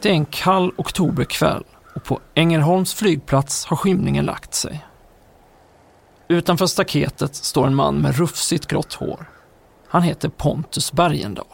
[0.00, 1.64] Det är en kall oktoberkväll
[1.94, 4.86] och på Ängelholms flygplats har skymningen lagt sig.
[6.28, 9.30] Utanför staketet står en man med rufsigt grått hår.
[9.88, 11.46] Han heter Pontus Bergendahl.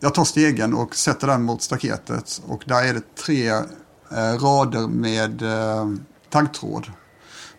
[0.00, 4.88] Jag tar stegen och sätter den mot staketet och där är det tre eh, rader
[4.88, 5.86] med eh,
[6.30, 6.86] taggtråd.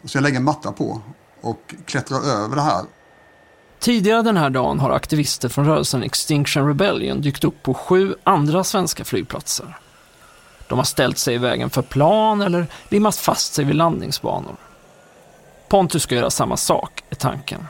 [0.03, 1.01] Så jag lägger en matta på
[1.41, 2.85] och klättrar över det här.
[3.79, 8.63] Tidigare den här dagen har aktivister från rörelsen Extinction Rebellion dykt upp på sju andra
[8.63, 9.77] svenska flygplatser.
[10.67, 14.55] De har ställt sig i vägen för plan eller limmat fast sig vid landningsbanor.
[15.69, 17.67] Pontus ska göra samma sak, är tanken.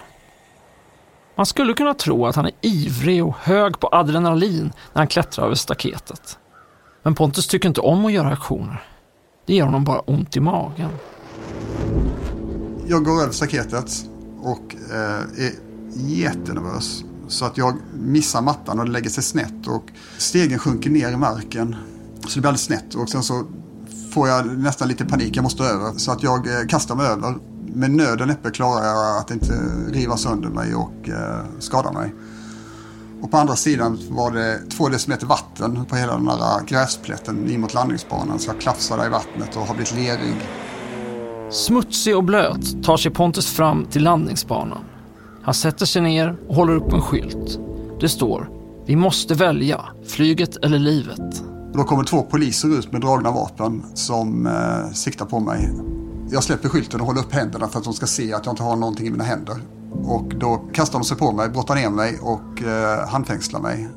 [1.35, 5.45] Man skulle kunna tro att han är ivrig och hög på adrenalin när han klättrar
[5.45, 6.37] över staketet.
[7.03, 8.83] Men Pontus tycker inte om att göra aktioner.
[9.45, 10.89] Det ger honom bara ont i magen.
[12.87, 13.91] Jag går över staketet
[14.41, 15.66] och eh, är
[15.97, 17.03] jättenervös.
[17.27, 19.83] Så att jag missar mattan och det lägger sig snett och
[20.17, 21.75] stegen sjunker ner i marken.
[22.21, 23.43] Så det blir alldeles snett och sen så
[24.13, 25.97] får jag nästan lite panik, jag måste över.
[25.97, 27.35] Så att jag eh, kastar mig över.
[27.73, 29.53] Med nöden näppe klarar jag att inte
[29.91, 32.13] riva sönder mig och eh, skada mig.
[33.21, 37.61] Och på andra sidan var det två decimeter vatten på hela den här gräsplätten in
[37.61, 38.39] mot landningsbanan.
[38.39, 40.35] Så jag klafsade i vattnet och har blivit lerig.
[41.51, 44.79] Smutsig och blöt tar sig Pontus fram till landningsbanan.
[45.47, 47.59] Han sätter sig ner och håller upp en skylt.
[47.99, 48.49] Det står
[48.85, 51.43] “Vi måste välja, flyget eller livet”.
[51.73, 55.69] Då kommer två poliser ut med dragna vapen som eh, siktar på mig.
[56.31, 58.63] Jag släpper skylten och håller upp händerna för att de ska se att jag inte
[58.63, 59.55] har någonting i mina händer.
[60.05, 63.87] Och då kastar de sig på mig, brottar ner mig och eh, handfängslar mig.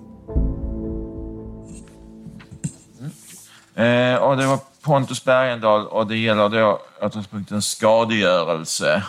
[3.74, 9.02] Eh, och det var Pontus Bergendahl och det gäller då utgångspunkten skadegörelse.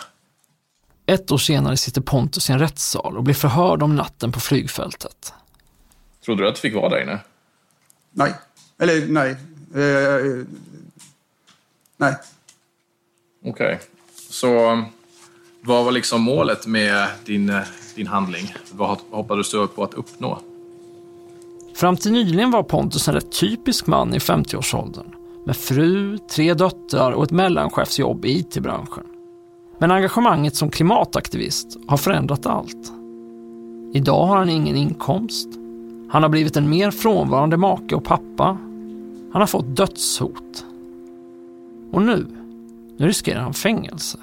[1.06, 5.32] Ett år senare sitter Pontus i en rättssal och blir förhörd om natten på flygfältet.
[6.24, 7.18] Trodde du att du fick vara där inne?
[8.10, 8.34] Nej.
[8.78, 9.30] Eller nej.
[9.74, 10.46] Eh,
[11.96, 12.16] nej.
[13.44, 13.66] Okej.
[13.66, 13.78] Okay.
[14.30, 14.82] Så
[15.60, 17.60] vad var liksom målet med din,
[17.94, 18.54] din handling?
[18.72, 20.38] Vad hoppades du på att uppnå?
[21.74, 25.14] Fram till nyligen var Pontus en rätt typisk man i 50-årsåldern.
[25.46, 29.11] Med fru, tre döttrar och ett mellanchefsjobb i IT-branschen.
[29.78, 32.92] Men engagemanget som klimataktivist har förändrat allt.
[33.94, 35.48] Idag har han ingen inkomst.
[36.10, 38.58] Han har blivit en mer frånvarande make och pappa.
[39.32, 40.64] Han har fått dödshot.
[41.92, 42.26] Och nu,
[42.96, 44.18] nu riskerar han fängelse.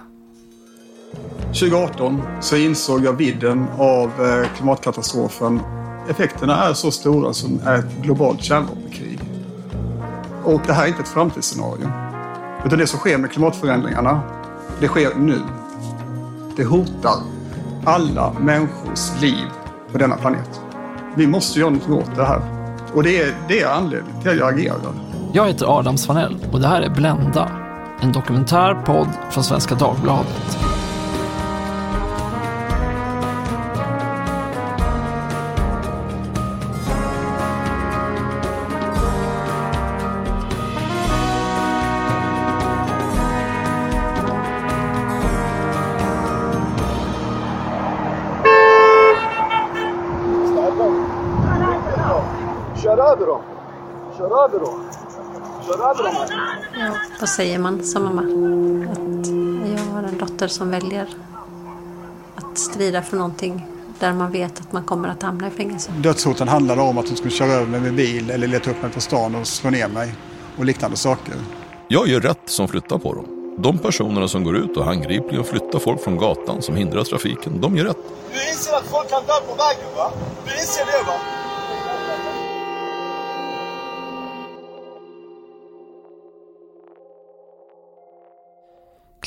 [1.42, 5.62] 2018 så insåg jag vidden av eh, klimatkatastrofen.
[6.10, 9.20] Effekterna är så stora som ett globalt kärnvapenkrig.
[10.44, 11.90] Och det här är inte ett framtidsscenario.
[12.66, 14.22] Utan det som sker med klimatförändringarna,
[14.80, 15.40] det sker nu.
[16.56, 17.16] Det hotar
[17.86, 19.46] alla människors liv
[19.92, 20.62] på denna planet.
[21.16, 22.42] Vi måste göra något åt det här.
[22.94, 24.80] Och det är, det är anledningen till att jag agerar.
[25.34, 27.50] Jag heter Adam Svanell och det här är Blända.
[28.02, 30.58] En dokumentärpodd från Svenska Dagbladet.
[56.80, 58.22] Ja, vad säger man som mamma?
[58.92, 59.28] Att
[59.78, 61.08] jag har en dotter som väljer
[62.36, 63.68] att strida för någonting
[64.00, 65.92] där man vet att man kommer att hamna i fängelse.
[65.92, 68.92] Dödshoten handlade om att de skulle köra över mig med bil eller leta upp mig
[68.92, 70.16] på stan och slå ner mig
[70.58, 71.34] och liknande saker.
[71.88, 73.56] Jag gör rätt som flyttar på dem.
[73.58, 77.78] De personerna som går ut och handgripligen flyttar folk från gatan som hindrar trafiken, de
[77.78, 77.98] gör rätt.
[78.34, 80.12] Du inser att folk kan dö på vägen va?
[80.46, 81.39] Du inser det va?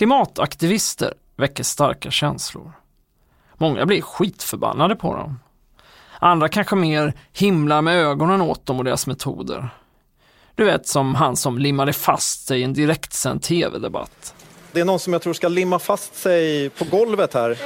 [0.03, 2.73] Klimataktivister väcker starka känslor.
[3.59, 5.41] Många blir skitförbannade på dem.
[6.19, 9.69] Andra kanske mer himlar med ögonen åt dem och deras metoder.
[10.55, 14.35] Du vet som han som limmade fast sig i en direktsänd tv-debatt.
[14.73, 17.59] Det är någon som jag tror ska limma fast sig på golvet här.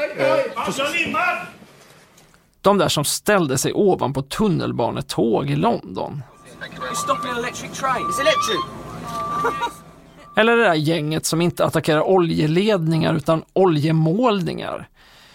[2.61, 6.23] De där som ställde sig ovanpå tunnelbanetåg i London.
[10.37, 14.89] Eller det där gänget som inte attackerar oljeledningar utan oljemålningar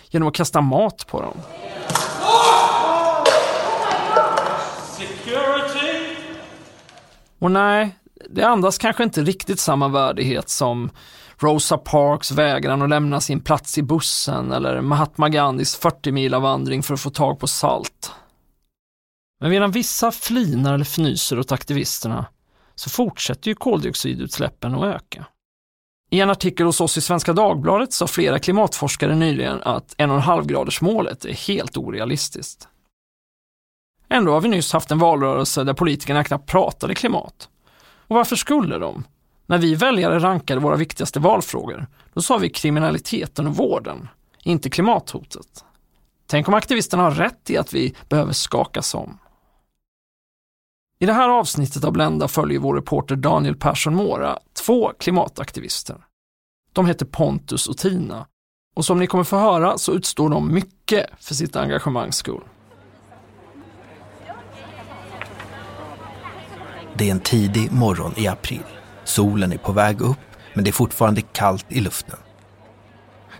[0.10, 1.38] genom att kasta mat på dem.
[7.40, 7.96] Och nej,
[8.30, 10.90] det andas kanske inte riktigt samma värdighet som
[11.38, 16.84] Rosa Parks vägran att lämna sin plats i bussen eller Mahatma Gandhis 40 mila vandring
[16.84, 18.12] för att få tag på salt.
[19.40, 22.26] Men medan vissa flinar eller fnyser åt aktivisterna
[22.82, 25.26] så fortsätter ju koldioxidutsläppen att öka.
[26.10, 31.34] I en artikel hos oss i Svenska Dagbladet sa flera klimatforskare nyligen att 1,5-gradersmålet är
[31.34, 32.68] helt orealistiskt.
[34.10, 37.50] Ändå har vi nyss haft en valrörelse där politikerna knappt pratade klimat.
[38.08, 39.04] Och varför skulle de?
[39.46, 44.08] När vi väljare rankade våra viktigaste valfrågor, då sa vi kriminaliteten och vården,
[44.44, 45.66] inte klimathotet.
[46.28, 49.20] Tänk om aktivisterna har rätt i att vi behöver skakas om.
[51.02, 55.96] I det här avsnittet av Blenda följer vår reporter Daniel Persson Mora två klimataktivister.
[56.74, 58.28] De heter Pontus och Tina
[58.76, 62.42] och som ni kommer få höra så utstår de mycket för sitt engagemangs skull.
[66.98, 68.64] Det är en tidig morgon i april.
[69.04, 70.18] Solen är på väg upp
[70.54, 72.20] men det är fortfarande kallt i luften.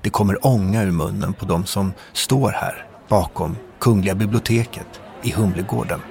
[0.02, 6.02] Det kommer ånga ur munnen på de som står här bakom Kungliga biblioteket i Humlegården.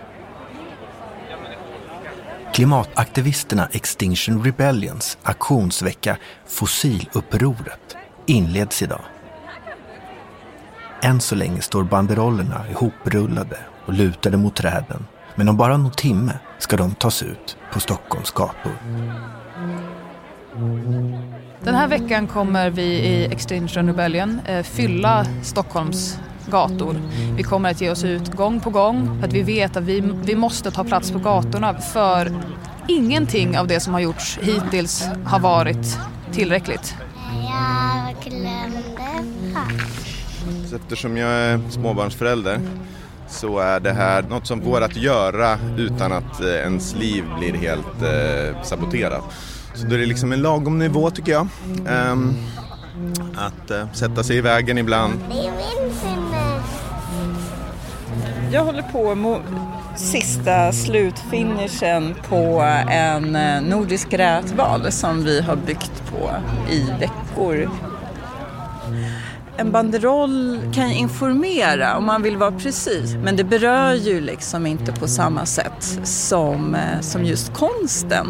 [2.55, 6.17] Klimataktivisterna Extinction Rebellions aktionsvecka
[6.47, 9.01] Fossilupproret inleds idag.
[11.03, 13.57] Än så länge står banderollerna ihoprullade
[13.87, 15.07] och lutade mot träden.
[15.35, 18.73] Men om bara någon timme ska de tas ut på Stockholms gator.
[21.61, 26.19] Den här veckan kommer vi i Extinction Rebellion eh, fylla Stockholms
[26.51, 26.97] gator.
[27.37, 30.01] Vi kommer att ge oss ut gång på gång för att vi vet att vi,
[30.25, 32.33] vi måste ta plats på gatorna för
[32.89, 35.99] ingenting av det som har gjorts hittills har varit
[36.33, 36.95] tillräckligt.
[37.43, 38.81] Jag glömde
[40.69, 42.61] Så eftersom jag är småbarnsförälder
[43.29, 47.55] så är det här något som går att göra utan att eh, ens liv blir
[47.55, 49.23] helt eh, saboterat.
[49.75, 51.49] Så då är det liksom en lagom nivå tycker jag.
[52.13, 52.37] Um,
[53.37, 55.15] att eh, sätta sig i vägen ibland.
[55.29, 56.30] Det är min sinne.
[58.53, 59.41] Jag håller på med
[59.97, 62.61] sista slutfinishen på
[62.91, 66.31] en eh, nordisk rätval som vi har byggt på
[66.71, 67.71] i veckor.
[69.57, 74.93] En banderoll kan informera om man vill vara precis men det berör ju liksom inte
[74.93, 78.27] på samma sätt som, eh, som just konsten.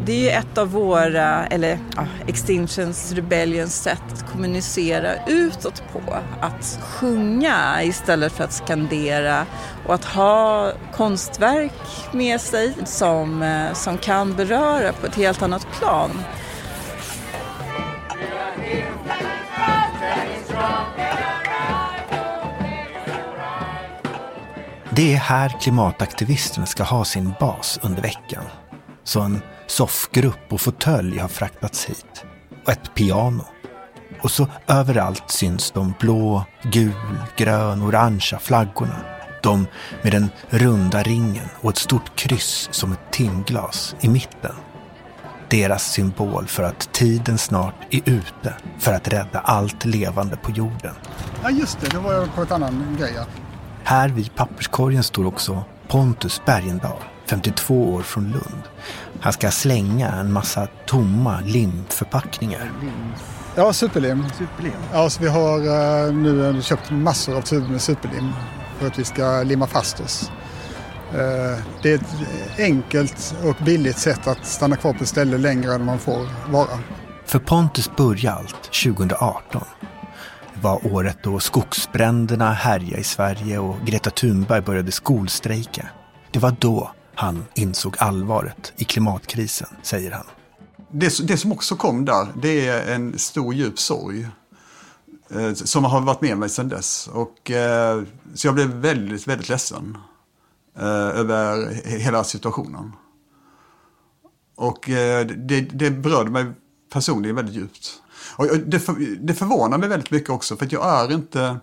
[0.00, 6.00] Det är ju ett av våra, eller ja, Extinctions Rebellions sätt att kommunicera utåt på.
[6.40, 9.46] Att sjunga istället för att skandera
[9.86, 11.72] och att ha konstverk
[12.12, 16.10] med sig som, eh, som kan beröra på ett helt annat plan.
[24.90, 28.44] Det är här klimataktivisterna ska ha sin bas under veckan.
[29.04, 32.24] Så en soffgrupp och fåtölj har fraktats hit.
[32.64, 33.44] Och ett piano.
[34.22, 38.96] Och så överallt syns de blå, gul, grön, orangea flaggorna.
[39.42, 39.66] De
[40.02, 44.54] med den runda ringen och ett stort kryss som ett timglas i mitten.
[45.48, 50.94] Deras symbol för att tiden snart är ute för att rädda allt levande på jorden.
[51.42, 53.12] Ja just det, då var jag på ett annan grej.
[53.16, 53.24] Ja.
[53.84, 58.62] Här vid papperskorgen står också Pontus Bergendahl, 52 år från Lund.
[59.22, 62.72] Han ska slänga en massa tomma limförpackningar.
[63.54, 64.24] Ja, superlim.
[64.38, 64.72] superlim.
[64.92, 68.32] Ja, så vi har uh, nu köpt massor av tuber med superlim
[68.78, 70.30] för att vi ska limma fast oss.
[71.14, 71.18] Uh,
[71.82, 72.14] det är ett
[72.58, 76.78] enkelt och billigt sätt att stanna kvar på ett ställe längre än man får vara.
[77.26, 79.64] För Pontus började allt 2018.
[80.54, 85.88] Det var året då skogsbränderna härjade i Sverige och Greta Thunberg började skolstrejka.
[86.30, 90.26] Det var då han insåg allvaret i klimatkrisen, säger han.
[90.90, 94.28] Det, det som också kom där, det är en stor djup sorg.
[95.30, 97.08] Eh, som har varit med mig sedan dess.
[97.12, 98.02] Och, eh,
[98.34, 99.98] så jag blev väldigt, väldigt ledsen
[100.78, 100.84] eh,
[101.20, 102.92] över hela situationen.
[104.54, 106.46] Och eh, det, det berörde mig
[106.92, 108.02] personligen väldigt djupt.
[108.36, 111.60] Och det, för, det förvånar mig väldigt mycket också för att jag är inte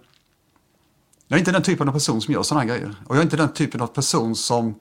[1.27, 2.95] jag är inte den typen av person som gör sådana här grejer.
[3.05, 4.75] Och jag är inte den typen av person som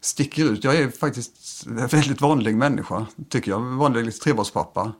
[0.00, 0.64] sticker ut.
[0.64, 3.60] Jag är faktiskt en väldigt vanlig människa, tycker jag.
[3.60, 4.92] Vanlig trebarnspappa.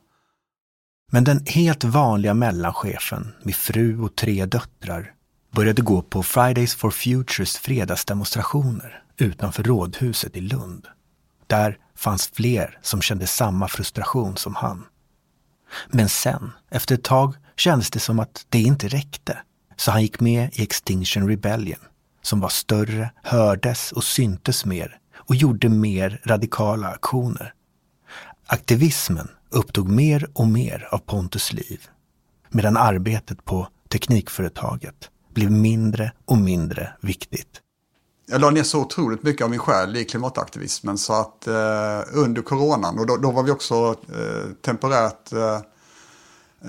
[1.12, 5.14] Men den helt vanliga mellanchefen med fru och tre döttrar
[5.50, 10.86] började gå på Fridays for Futures fredagsdemonstrationer utanför rådhuset i Lund.
[11.46, 14.84] Där fanns fler som kände samma frustration som han.
[15.88, 19.38] Men sen, efter ett tag, kändes det som att det inte räckte.
[19.76, 21.80] Så han gick med i Extinction Rebellion
[22.22, 27.54] som var större, hördes och syntes mer och gjorde mer radikala aktioner.
[28.46, 31.80] Aktivismen upptog mer och mer av Pontus liv
[32.50, 37.60] medan arbetet på teknikföretaget blev mindre och mindre viktigt.
[38.26, 42.42] jag la ner så otroligt mycket av min själ i klimataktivismen så att eh, under
[42.42, 45.60] coronan, och då, då var vi också eh, temporärt, eh,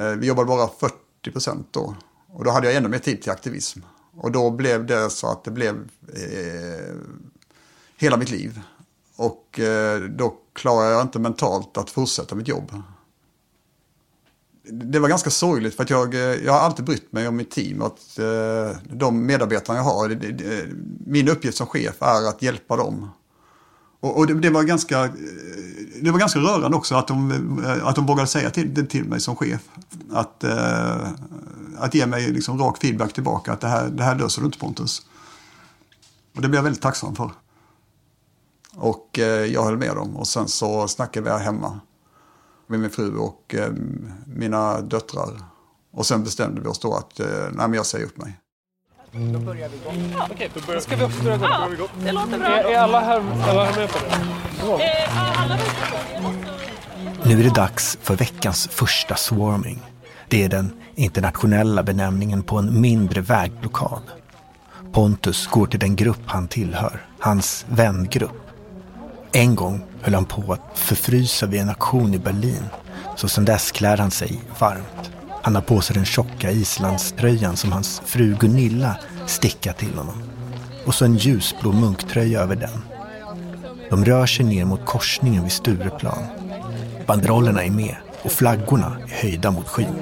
[0.01, 1.95] eh vi jobbade bara 40 procent då.
[2.27, 3.79] Och då hade jag ännu mer tid till aktivism.
[4.17, 6.95] Och då blev det så att det blev eh,
[7.97, 8.61] hela mitt liv.
[9.15, 12.71] Och eh, då klarar jag inte mentalt att fortsätta mitt jobb
[14.71, 17.51] det var ganska sorgligt för att jag, eh, jag har alltid brytt mig om mitt
[17.51, 17.81] team.
[17.81, 20.65] Att, eh, de medarbetarna jag har, det, det,
[21.05, 23.09] min uppgift som chef är att hjälpa dem.
[23.99, 25.11] Och, och det, det, var ganska, eh,
[26.01, 27.31] det var ganska rörande också att de,
[27.65, 29.61] eh, att de vågade säga till, till mig som chef.
[30.11, 31.07] Att, eh,
[31.79, 34.59] att ge mig liksom rak feedback tillbaka att det här, det här löser du inte
[34.59, 35.01] Pontus.
[36.35, 37.31] Och det blev jag väldigt tacksam för.
[38.75, 41.79] Och eh, jag höll med dem och sen så snackade vi hemma
[42.67, 43.71] med min fru och eh,
[44.25, 45.41] mina döttrar.
[45.91, 48.39] Och sen bestämde vi oss då att eh, nej, men jag säger upp mig.
[49.11, 50.13] Då börjar vi igång.
[50.17, 51.47] Ja, Okej, då ska vi också börja igång.
[51.49, 52.47] Ja, det låter bra.
[52.47, 54.27] Är, är alla, här, alla här med på det?
[54.59, 54.79] Ja.
[54.81, 55.29] Eh,
[57.23, 59.81] nu är det dags för veckans första swarming.
[60.29, 64.01] Det är den internationella benämningen på en mindre vägblockad.
[64.91, 68.49] Pontus går till den grupp han tillhör, hans vängrupp.
[69.31, 72.63] En gång höll han på att förfrysa vid en aktion i Berlin.
[73.15, 75.11] Så sedan dess klär han sig varmt.
[75.41, 78.95] Han har på sig den tjocka islandströjan som hans fru Gunilla
[79.25, 80.23] stickat till honom.
[80.85, 82.83] Och så en ljusblå munktröja över den.
[83.89, 86.23] De rör sig ner mot korsningen vid Stureplan.
[87.05, 89.95] Banderollerna är med och flaggorna är höjda mot skyn.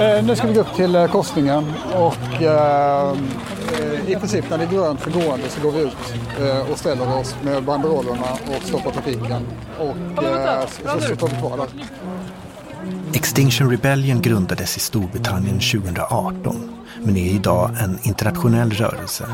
[0.00, 3.16] Eh, nu ska vi gå upp till eh, korsningen och eh,
[4.06, 7.18] i princip när det är grönt för gående så går vi ut eh, och ställer
[7.18, 9.46] oss med banderollerna och stoppar trafiken.
[9.78, 11.66] Och eh, så, så står vi kvar där.
[13.14, 19.26] Extinction Rebellion grundades i Storbritannien 2018 men är idag en internationell rörelse.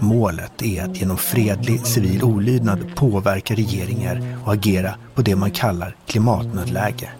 [0.00, 5.96] Målet är att genom fredlig civil olydnad påverka regeringar och agera på det man kallar
[6.06, 7.10] klimatnödläge.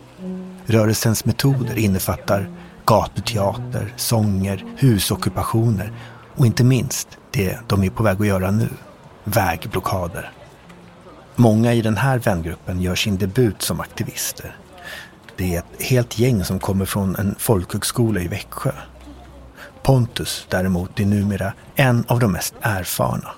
[0.66, 2.50] Rörelsens metoder innefattar
[2.86, 5.92] gatuteater, sånger, husockupationer
[6.36, 8.68] och inte minst det de är på väg att göra nu,
[9.24, 10.30] vägblockader.
[11.36, 14.56] Många i den här vängruppen gör sin debut som aktivister.
[15.36, 18.72] Det är ett helt gäng som kommer från en folkhögskola i Växjö.
[19.82, 23.30] Pontus däremot är numera en av de mest erfarna.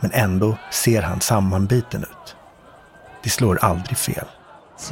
[0.00, 2.36] Men ändå ser han sammanbiten ut.
[3.22, 4.26] Det slår aldrig fel.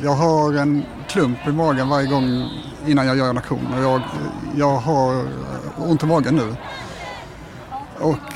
[0.02, 2.50] Jag har en klump i magen varje gång
[2.86, 3.74] innan jag gör en aktion.
[3.74, 4.02] Och jag,
[4.56, 5.24] jag har
[5.76, 6.56] ont i magen nu.
[7.98, 8.32] Och,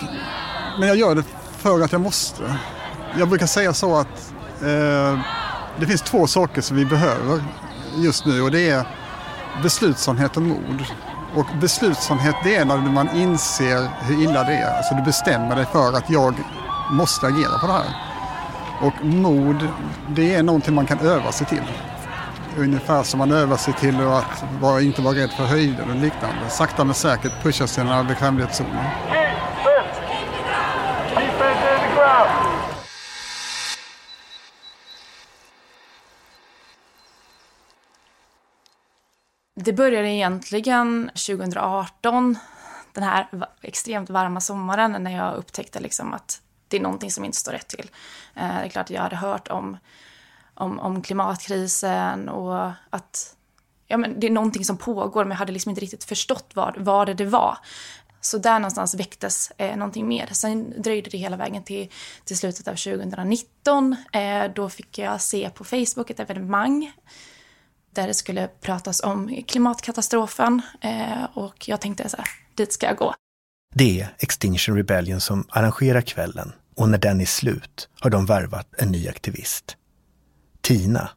[0.79, 1.25] men jag gör det
[1.59, 2.57] för att jag måste.
[3.19, 4.33] Jag brukar säga så att
[4.63, 5.21] eh,
[5.81, 7.45] det finns två saker som vi behöver
[7.97, 8.87] just nu och det är
[9.63, 10.85] beslutsamhet och mod.
[11.35, 14.77] Och beslutsamhet det är när man inser hur illa det är.
[14.77, 16.35] Alltså du bestämmer dig för att jag
[16.91, 18.03] måste agera på det här.
[18.81, 19.69] Och mod,
[20.09, 21.62] det är någonting man kan öva sig till.
[22.59, 26.49] Ungefär som man övar sig till att vara, inte vara rädd för höjder och liknande.
[26.50, 28.95] Sakta men säkert pusha sina bekvämlighetszoner.
[39.57, 42.38] Det började egentligen 2018,
[42.93, 43.28] den här
[43.62, 46.40] extremt varma sommaren, när jag upptäckte liksom att
[46.75, 47.90] det är någonting som inte står rätt till.
[48.35, 49.76] Eh, det är klart att jag hade hört om,
[50.54, 53.37] om, om klimatkrisen och att
[53.87, 56.78] ja, men det är någonting som pågår, men jag hade liksom inte riktigt förstått vad,
[56.78, 57.59] vad det, det var.
[58.21, 60.28] Så där någonstans väcktes eh, någonting mer.
[60.33, 61.88] Sen dröjde det hela vägen till,
[62.25, 63.97] till slutet av 2019.
[64.12, 66.93] Eh, då fick jag se på Facebook ett evenemang
[67.90, 72.97] där det skulle pratas om klimatkatastrofen eh, och jag tänkte så här, dit ska jag
[72.97, 73.14] gå.
[73.75, 78.69] Det är Extinction Rebellion som arrangerar kvällen och när den är slut har de värvat
[78.78, 79.76] en ny aktivist.
[80.61, 81.11] Tina,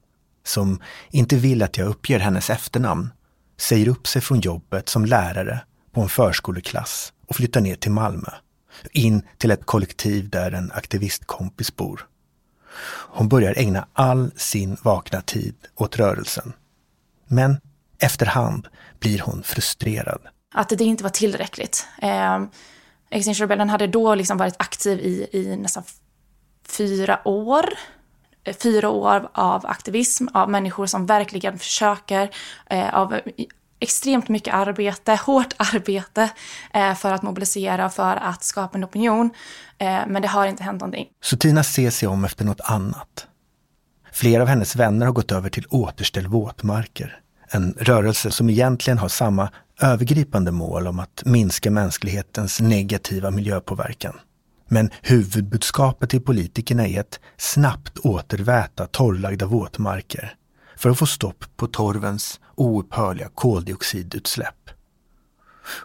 [0.46, 3.10] som inte vill att jag uppger hennes efternamn,
[3.58, 5.60] säger upp sig från jobbet som lärare
[5.92, 8.30] på en förskoleklass och flyttar ner till Malmö.
[8.92, 12.08] In till ett kollektiv där en aktivistkompis bor.
[13.10, 16.54] Hon börjar ägna all sin vakna tid åt rörelsen
[17.28, 17.58] men
[18.00, 18.68] efterhand
[19.00, 20.22] blir hon frustrerad.
[20.54, 21.88] Att det inte var tillräckligt.
[22.02, 22.50] Ehm,
[23.10, 25.84] Extinction Rebellion hade då liksom varit aktiv i, i nästan
[26.68, 27.66] fyra år.
[28.44, 32.30] Eh, fyra år av aktivism, av människor som verkligen försöker,
[32.70, 33.20] eh, av
[33.80, 36.30] extremt mycket arbete, hårt arbete
[36.74, 39.30] eh, för att mobilisera, för att skapa en opinion.
[39.78, 41.08] Eh, men det har inte hänt någonting.
[41.22, 43.28] Så Tina ser sig om efter något annat.
[44.12, 47.20] Flera av hennes vänner har gått över till Återställ våtmarker.
[47.50, 49.50] En rörelse som egentligen har samma
[49.82, 54.20] övergripande mål om att minska mänsklighetens negativa miljöpåverkan.
[54.68, 60.36] Men huvudbudskapet till politikerna är att snabbt återväta torrlagda våtmarker
[60.78, 64.70] för att få stopp på torvens oupphörliga koldioxidutsläpp.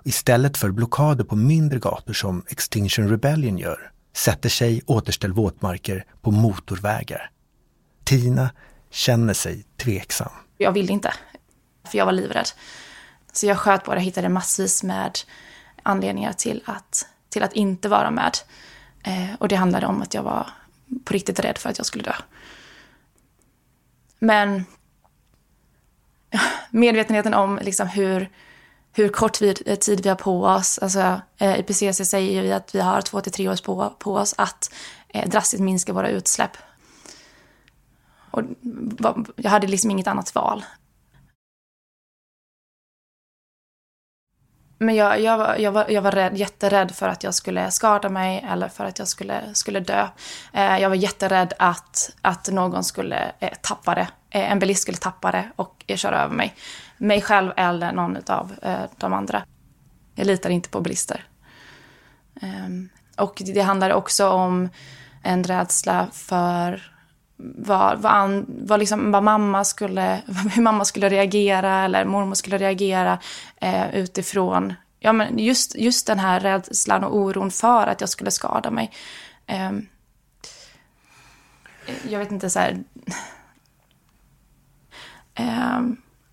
[0.05, 6.31] Istället för blockader på mindre gator som Extinction Rebellion gör sätter sig Återställ våtmarker på
[6.31, 7.31] motorvägar.
[8.05, 8.51] Tina
[8.91, 10.33] känner sig tveksam.
[10.59, 11.15] Jag ville inte,
[11.91, 12.49] för jag var livrädd.
[13.33, 15.19] Så jag sköt på det och hittade massvis med
[15.83, 18.39] anledningar till att, till att inte vara med.
[19.05, 20.51] Eh, och det handlade om att jag var
[21.05, 22.15] på riktigt rädd för att jag skulle dö.
[24.19, 24.65] Men
[26.71, 28.31] medvetenheten om liksom hur,
[28.93, 30.79] hur kort eh, tid vi har på oss.
[30.79, 34.35] Alltså, eh, IPCC säger ju att vi har två till tre år på, på oss
[34.39, 34.75] att
[35.09, 36.57] eh, drastiskt minska våra utsläpp.
[38.31, 38.43] Och
[39.37, 40.65] jag hade liksom inget annat val.
[44.83, 48.09] Men jag, jag, var, jag, var, jag var rädd, jätterädd för att jag skulle skada
[48.09, 50.09] mig eller för att jag skulle, skulle dö.
[50.53, 54.09] Eh, jag var jätterädd att, att någon skulle eh, tappa det.
[54.31, 56.55] Eh, en bilist skulle tappa det och eh, köra över mig.
[56.97, 59.43] Mig själv eller någon av eh, de andra.
[60.15, 61.25] Jag litar inte på bilister.
[62.41, 64.69] Ehm, och det handlar också om
[65.23, 66.92] en rädsla för
[67.43, 70.23] vad, vad, an, vad, liksom, vad mamma skulle,
[70.55, 73.19] hur mamma skulle reagera eller mormor skulle reagera
[73.61, 78.31] eh, utifrån ja, men just, just den här rädslan och oron för att jag skulle
[78.31, 78.91] skada mig.
[79.47, 79.73] Eh,
[82.09, 82.79] jag vet inte, så här...
[85.35, 85.81] Eh,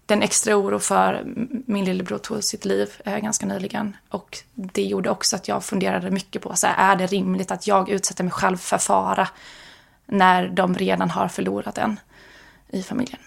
[0.06, 1.24] den extra oro för
[1.68, 3.98] min lillebror tog sitt liv eh, ganska nyligen.
[4.10, 7.68] Och det gjorde också att jag funderade mycket på, så här, är det rimligt att
[7.68, 9.28] jag utsätter mig själv för fara?
[10.12, 12.00] När de redan har förlorat en
[12.70, 13.22] i familjen.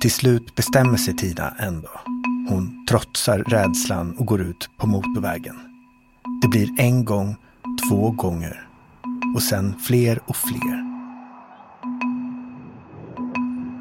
[0.00, 1.88] Till slut bestämmer sig Tina ändå.
[2.48, 5.56] Hon trotsar rädslan och går ut på motorvägen.
[6.42, 7.36] Det blir en gång,
[7.88, 8.68] två gånger
[9.34, 10.92] och sen fler och fler.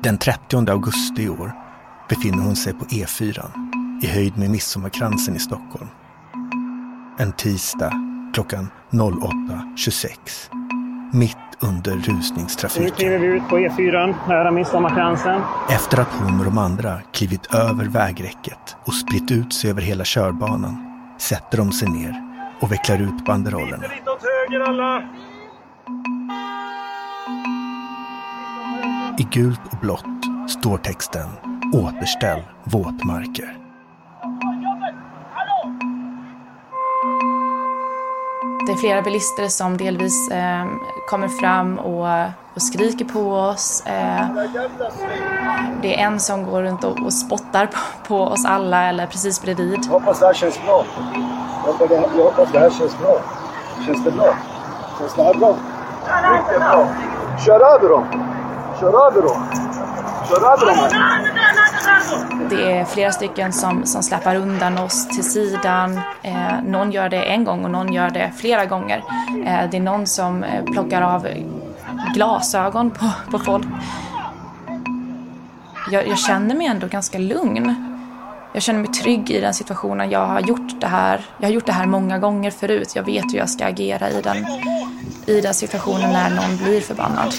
[0.04, 1.52] Den 30 augusti i år
[2.10, 3.52] befinner hon sig på E4
[4.04, 5.88] i höjd med Midsommarkransen i Stockholm
[7.17, 7.93] en tisdag
[8.34, 10.08] klockan 08.26.
[11.13, 12.84] Mitt under rusningstrafiken.
[12.84, 15.41] Nu kliver vi ut på E4 nära Midsommarkransen.
[15.69, 20.04] Efter att hon och de andra klivit över vägräcket och spritt ut sig över hela
[20.04, 20.78] körbanan
[21.19, 22.24] sätter de sig ner
[22.62, 23.84] och vecklar ut banderollerna.
[23.84, 25.04] Lite åt höger alla!
[29.17, 30.06] I gult och blått
[30.50, 31.30] står texten
[31.74, 33.61] Återställ våtmarker.
[38.65, 40.65] Det är flera bilister som delvis eh,
[41.08, 42.08] kommer fram och,
[42.56, 43.84] och, skriker på oss.
[43.86, 44.26] Eh,
[45.82, 49.41] det är en som går runt och, och spottar på, på, oss alla eller precis
[49.41, 49.80] bredvid.
[49.84, 50.86] Jag hoppas det här känns bra.
[51.65, 53.21] Jag hoppas det här känns bra.
[53.86, 54.36] Känns det bra?
[55.00, 55.56] Känns det här bra?
[56.32, 56.88] Mycket bra.
[57.45, 58.06] Kör över dem!
[58.80, 59.43] Kör över dem!
[60.30, 61.31] Kör över dem här.
[62.49, 65.99] Det är flera stycken som, som släpar undan oss till sidan.
[66.21, 69.04] Eh, någon gör det en gång och någon gör det flera gånger.
[69.45, 71.27] Eh, det är någon som eh, plockar av
[72.15, 73.67] glasögon på, på folk.
[75.91, 77.75] Jag, jag, känner mig ändå ganska lugn.
[78.54, 80.10] Jag känner mig trygg i den situationen.
[80.10, 82.95] Jag har gjort det här, jag har gjort det här många gånger förut.
[82.95, 84.45] Jag vet hur jag ska agera i den,
[85.25, 87.34] i den situationen när någon blir förbannad.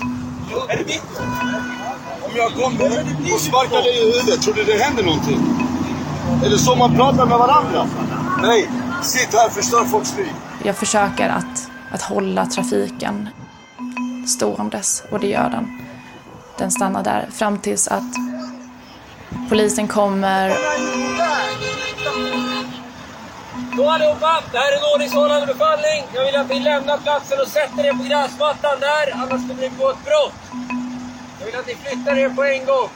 [2.32, 3.00] Om jag kommer
[3.34, 5.38] och sparkar dig i huvudet, tror du det händer någonting?
[6.44, 7.88] Är det så man pratar med varandra?
[8.42, 8.68] Nej,
[9.02, 10.32] sitt här, förstör folks liv.
[10.64, 13.28] Jag försöker att, att hålla trafiken
[14.26, 15.80] ståendes och det gör den.
[16.58, 18.12] Den stannar där fram tills att
[19.48, 20.48] polisen kommer.
[23.76, 26.04] Då allihopa, det här är en ordningshållande befallning.
[26.14, 29.70] Jag vill att ni lämnar platsen och sätter er på gräsmattan där, annars kommer ni
[29.70, 30.32] begå ett brott.
[31.52, 32.88] Vill att ni flyttar er på en gång.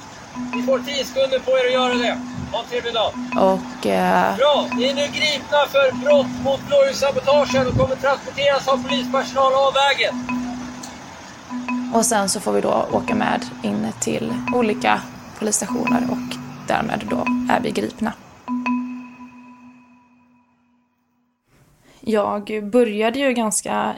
[0.55, 2.19] Ni får 10 sekunder på er att göra det.
[2.53, 3.13] Ha en trevlig dag.
[3.37, 3.87] Och...
[3.87, 4.37] Eh...
[4.37, 4.69] Bra!
[4.77, 10.15] Ni är nu gripna för brott mot blåljussabotagen och kommer transporteras av polispersonal av vägen.
[11.95, 15.01] Och sen så får vi då åka med in till olika
[15.39, 18.13] polisstationer och därmed då är vi gripna.
[22.01, 23.95] Jag började ju ganska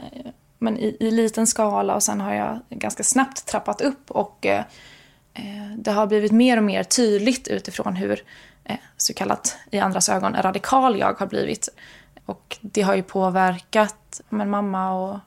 [0.59, 4.63] men i, i liten skala och sen har jag ganska snabbt trappat upp och eh,
[5.33, 8.23] eh, det har blivit mer och mer tydligt utifrån hur
[8.63, 11.69] eh, så kallat i andras ögon radikal jag har blivit.
[12.25, 15.19] Och det har ju påverkat men, mamma och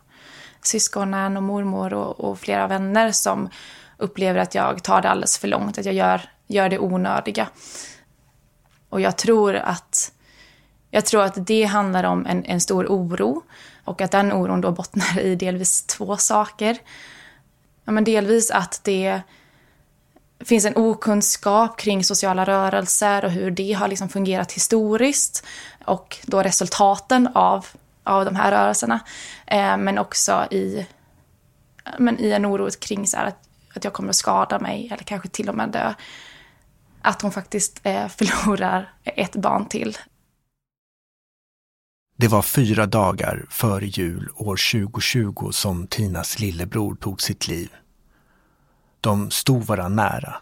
[0.62, 3.48] syskonen och mormor och, och, flera vänner som
[3.96, 7.48] upplever att jag tar det alldeles för långt, att jag gör, gör det onödiga.
[8.88, 10.12] Och jag tror att
[10.90, 13.42] Jag tror att det handlar om en, en stor oro
[13.84, 16.78] och att den oron då bottnar i delvis två saker.
[17.84, 19.22] Ja, men delvis att det
[20.44, 25.46] finns en okunskap kring sociala rörelser och hur det har liksom fungerat historiskt
[25.84, 27.66] och då resultaten av,
[28.04, 29.00] av de här rörelserna.
[29.46, 30.86] Eh, men också i,
[31.98, 35.28] men i en oro kring så att, att jag kommer att skada mig eller kanske
[35.28, 35.94] till och med dö.
[37.02, 39.98] Att hon faktiskt eh, förlorar ett barn till.
[42.16, 47.70] Det var fyra dagar före jul år 2020 som Tinas lillebror tog sitt liv.
[49.00, 50.36] De stod varandra nära.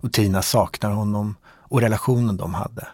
[0.00, 2.88] Och Tina saknar honom och relationen de hade.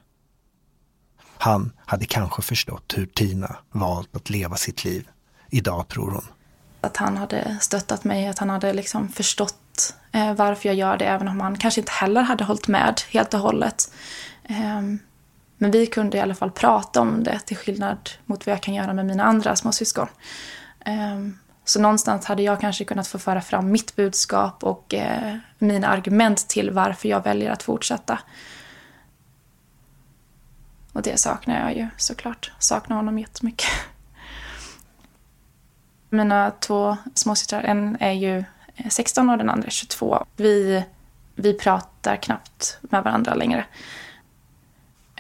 [1.39, 5.09] Han hade kanske förstått hur Tina valt att leva sitt liv.
[5.51, 6.25] Idag tror hon.
[6.81, 11.05] Att han hade stöttat mig, att han hade liksom förstått eh, varför jag gör det,
[11.05, 13.93] även om han kanske inte heller hade hållit med helt och hållet.
[14.45, 14.99] Ehm,
[15.59, 18.75] men vi kunde i alla fall prata om det, till skillnad mot vad jag kan
[18.75, 20.09] göra med mina andra småsyskon.
[20.85, 25.89] Ehm, så någonstans hade jag kanske kunnat få föra fram mitt budskap och eh, mina
[25.89, 28.19] argument till varför jag väljer att fortsätta.
[30.93, 32.53] Och det saknar jag ju såklart.
[32.59, 33.69] Saknar honom jättemycket.
[36.11, 38.39] Mina två småsystrar, en är ju
[38.77, 40.27] eh, 16 och den andra är 22.
[40.37, 40.85] Vi,
[41.35, 43.65] vi pratar knappt med varandra längre.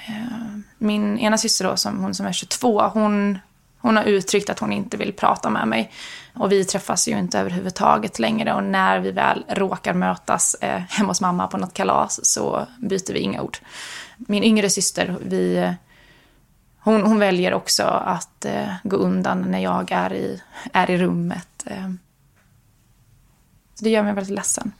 [0.08, 3.38] Eh, min ena syster då, som, hon som är 22, hon,
[3.78, 5.92] hon har uttryckt att hon inte vill prata med mig.
[6.34, 11.08] Och vi träffas ju inte överhuvudtaget längre och när vi väl råkar mötas eh, hemma
[11.08, 13.58] hos mamma på något kalas så byter vi inga ord.
[14.16, 15.74] Min yngre syster, vi,
[16.78, 21.66] hon, hon väljer också att eh, gå undan när jag är i, är i rummet.
[21.66, 21.90] Eh.
[23.80, 24.72] det gör mig väldigt ledsen.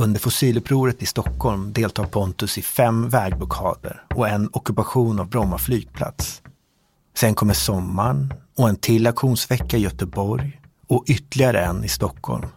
[0.00, 6.42] Under fossilupproret i Stockholm deltar Pontus i fem vägblockader och en ockupation av Bromma flygplats.
[7.16, 12.48] Sen kommer sommaren och en till aktionsvecka i Göteborg och ytterligare en i Stockholm.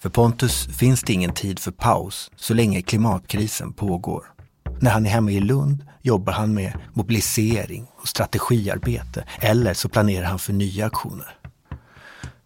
[0.00, 4.24] För Pontus finns det ingen tid för paus så länge klimatkrisen pågår.
[4.80, 10.26] När han är hemma i Lund jobbar han med mobilisering och strategiarbete eller så planerar
[10.26, 11.41] han för nya aktioner.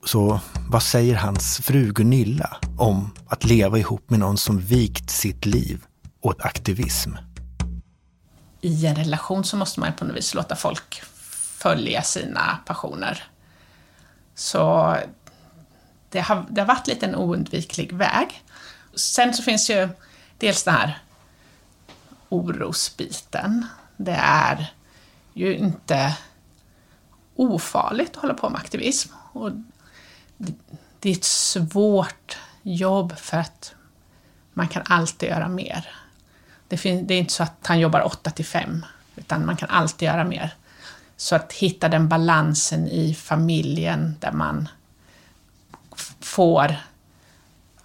[0.07, 5.47] Så vad säger hans fru Gunilla om att leva ihop med någon som vikt sitt
[5.47, 5.85] liv
[6.21, 7.11] åt aktivism?
[8.61, 11.03] I en relation så måste man på något vis låta folk
[11.59, 13.25] följa sina passioner.
[14.35, 14.97] Så
[16.11, 18.43] det har, det har varit lite en oundviklig väg.
[18.95, 19.89] Sen så finns ju
[20.39, 20.99] dels den här
[22.29, 23.67] orosbiten.
[23.97, 24.75] Det är
[25.35, 26.17] ju inte
[27.37, 29.13] ofarligt att hålla på med aktivism.
[29.33, 29.51] Och
[31.01, 33.75] det är ett svårt jobb för att
[34.53, 35.89] man kan alltid göra mer.
[36.69, 38.85] Det, är inte så att han jobbar 8 till 5,
[39.17, 40.55] utan man kan alltid göra mer.
[41.17, 44.69] Så att hitta den balansen i familjen där man
[46.21, 46.79] får, okej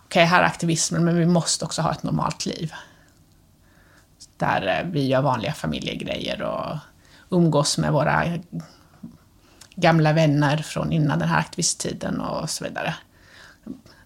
[0.06, 2.74] okay, här är aktivismen, men vi måste också ha ett normalt liv.
[4.38, 6.78] Där eh, vi gör vanliga familjegrejer och
[7.30, 8.26] umgås med våra
[9.82, 12.96] gamla vänner från innan den här aktivisttiden och så vidare.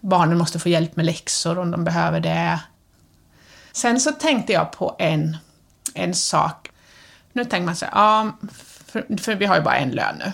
[0.00, 2.60] Barnen måste få hjälp med läxor om de behöver det.
[3.72, 5.36] Sen så tänkte jag på en,
[5.94, 6.70] en sak.
[7.32, 8.32] Nu tänker man så här, ja,
[8.86, 10.32] för, för vi har ju bara en lön nu.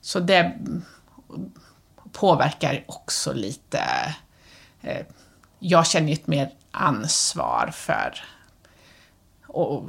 [0.00, 0.52] Så det
[2.12, 3.80] påverkar också lite...
[4.82, 5.06] Eh,
[5.58, 8.24] jag känner ju ett mer ansvar för...
[9.46, 9.84] Och,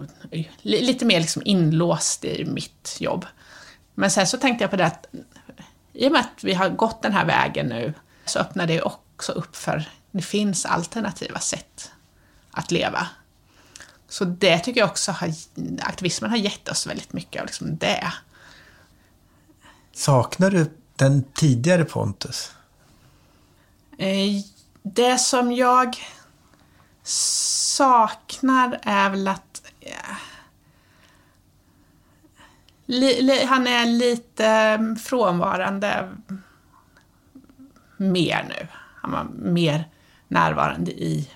[0.62, 3.26] lite mer liksom inlåst i mitt jobb.
[3.96, 5.06] Men sen så tänkte jag på det att
[5.94, 7.94] i och med att vi har gått den här vägen nu
[8.26, 11.92] så öppnar det också upp för det finns alternativa sätt
[12.52, 13.08] att leva.
[14.08, 15.34] Så det tycker jag också har,
[15.82, 18.14] aktivismen har gett oss väldigt mycket av liksom det.
[19.94, 22.52] Saknar du den tidigare Pontus?
[23.98, 24.42] Eh,
[24.84, 25.98] det som jag
[27.74, 29.62] saknar är väl att
[32.94, 36.10] li, li, han är lite mm, frånvarande
[37.98, 38.68] mer nu.
[39.02, 39.90] Han var mer
[40.28, 41.30] närvarande i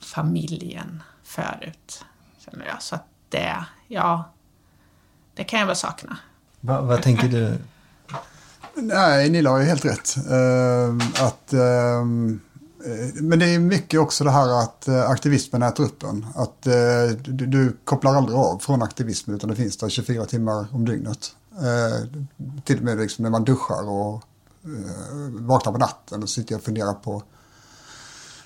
[0.00, 2.04] familjen förut.
[2.38, 2.82] Känner jag.
[2.82, 4.32] Så att det, ja,
[5.34, 6.18] det kan jag väl sakna.
[6.60, 7.58] Va, vad tänker du?
[8.74, 10.16] Nej, Nilla har ju helt rätt.
[10.30, 12.04] Uh, att, uh,
[12.86, 16.26] Eh, men det är mycket också det här att eh, aktivismen äter upp en.
[16.34, 20.66] Att eh, du, du, kopplar aldrig av från aktivismen utan det finns där 24 timmar
[20.72, 21.34] om dygnet.
[22.64, 24.22] till och med liksom när man duschar och
[25.30, 27.22] vaknar på natten och sitter och funderar på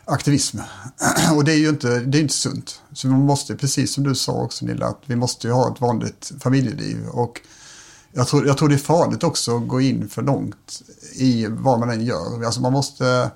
[0.05, 0.59] aktivism.
[1.37, 2.81] Och det är ju inte, det är inte sunt.
[2.93, 5.81] Så man måste, precis som du sa också Nilla, att vi måste ju ha ett
[5.81, 7.07] vanligt familjeliv.
[7.09, 7.41] Och
[8.13, 11.81] jag tror, jag tror det är farligt också att gå in för långt i vad
[11.81, 12.45] man än gör.
[12.45, 13.31] Alltså man måste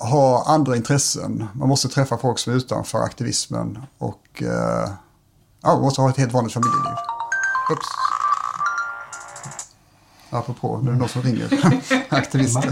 [0.00, 1.46] ha andra intressen.
[1.52, 3.78] Man måste träffa folk som är utanför aktivismen.
[3.98, 4.90] Och eh,
[5.62, 6.94] ja, man måste ha ett helt vanligt familjeliv.
[7.72, 7.86] Ups.
[10.30, 11.48] Apropå, nu är det någon som ringer.
[12.08, 12.70] Aktivister.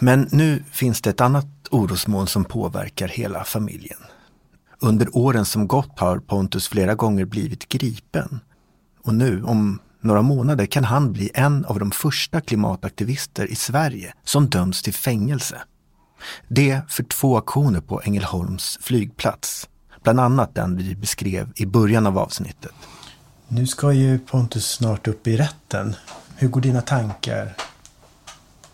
[0.00, 3.98] Men nu finns det ett annat orosmoln som påverkar hela familjen.
[4.78, 8.40] Under åren som gått har Pontus flera gånger blivit gripen.
[9.04, 14.14] Och nu, om några månader, kan han bli en av de första klimataktivister i Sverige
[14.24, 15.62] som döms till fängelse.
[16.48, 19.68] Det för två aktioner på Ängelholms flygplats.
[20.02, 22.72] Bland annat den vi beskrev i början av avsnittet.
[23.48, 25.96] Nu ska ju Pontus snart upp i rätten.
[26.36, 27.56] Hur går dina tankar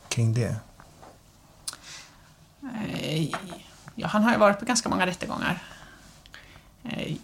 [0.08, 0.56] kring det?
[2.62, 3.30] Eh,
[3.94, 5.62] Ja, han har ju varit på ganska många rättegångar.
[6.84, 7.16] Eh,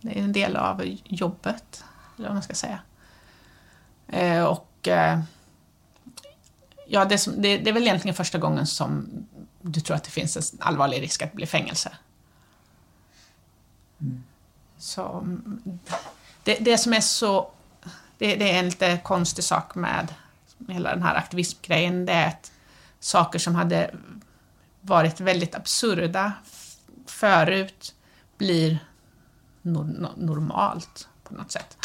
[0.00, 1.84] Det är en del av jobbet,
[2.16, 2.80] eller vad man ska säga.
[4.08, 5.20] Eh, Och eh,
[6.86, 9.08] ja, det, som, det, det är väl egentligen första gången som
[9.62, 11.92] du tror att det finns en allvarlig risk att det blir fängelse.
[14.78, 15.60] Så mm,
[16.44, 17.50] det, det som är så...
[18.18, 20.14] Det, det är en lite konstig sak med
[20.68, 22.52] hela den här aktivismgrejen, det är att
[23.00, 23.94] saker som hade
[24.80, 26.32] varit väldigt absurda
[27.06, 27.94] förut
[28.38, 28.78] blir
[29.62, 31.76] no- no- normalt på något sätt.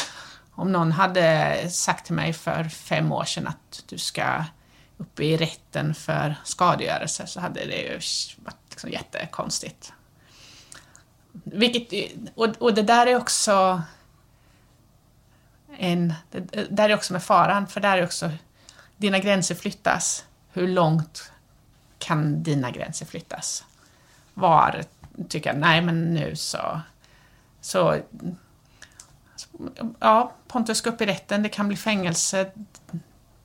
[0.54, 4.44] Om någon hade sagt till mig för fem år sedan att du ska
[4.96, 8.00] upp i rätten för skadegörelse så hade det ju
[8.44, 9.92] varit liksom jättekonstigt.
[11.32, 13.82] Vilket, och, och det där är också
[15.78, 18.30] en, det där är också med faran, för där är också
[18.96, 20.24] dina gränser flyttas.
[20.52, 21.32] Hur långt
[21.98, 23.64] kan dina gränser flyttas?
[24.34, 24.84] Var
[25.28, 26.80] tycker jag, nej men nu så...
[27.60, 27.96] Så...
[29.98, 32.50] Ja, Pontus ska upp i rätten, det kan bli fängelse.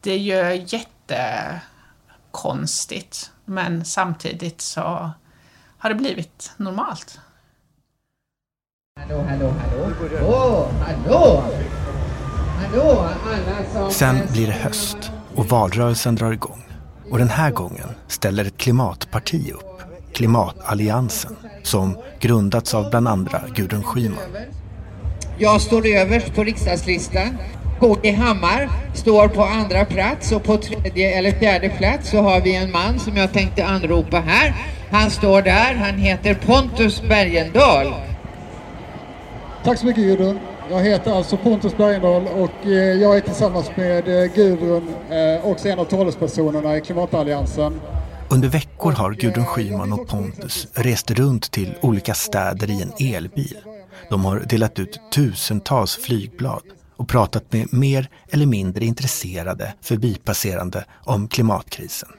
[0.02, 5.12] Det är ju jättekonstigt, men samtidigt så
[5.78, 7.20] har det blivit normalt.
[9.00, 9.88] Hallå, hallå, hallå.
[10.28, 11.44] Åh, hallå!
[12.62, 13.92] Hallå, alla som...
[13.92, 16.66] Sen blir det höst och valrörelsen drar igång.
[17.12, 19.82] Och den här gången ställer ett klimatparti upp,
[20.14, 24.18] Klimatalliansen, som grundats av bland andra Gudrun Schyman.
[25.42, 27.38] Jag står överst på riksdagslistan.
[27.80, 32.56] KG Hammar står på andra plats och på tredje eller fjärde plats så har vi
[32.56, 34.54] en man som jag tänkte anropa här.
[34.92, 37.94] Han står där, han heter Pontus Bergendahl.
[39.64, 40.40] Tack så mycket Gudrun.
[40.70, 45.70] Jag heter alltså Pontus Bergendahl och eh, jag är tillsammans med eh, Gudrun eh, också
[45.70, 47.82] en av talespersonerna i Klimatalliansen.
[48.30, 53.58] Under veckor har Gudrun Schyman och Pontus rest runt till olika städer i en elbil.
[54.10, 56.64] De har delat ut tusentals flygblad
[56.96, 62.10] och pratat med mer eller mindre intresserade förbipasserande om klimatkrisen.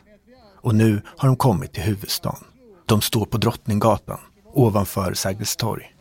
[0.62, 2.44] Och nu har de kommit till huvudstaden.
[2.86, 5.94] De står på Drottninggatan ovanför Sergels torg.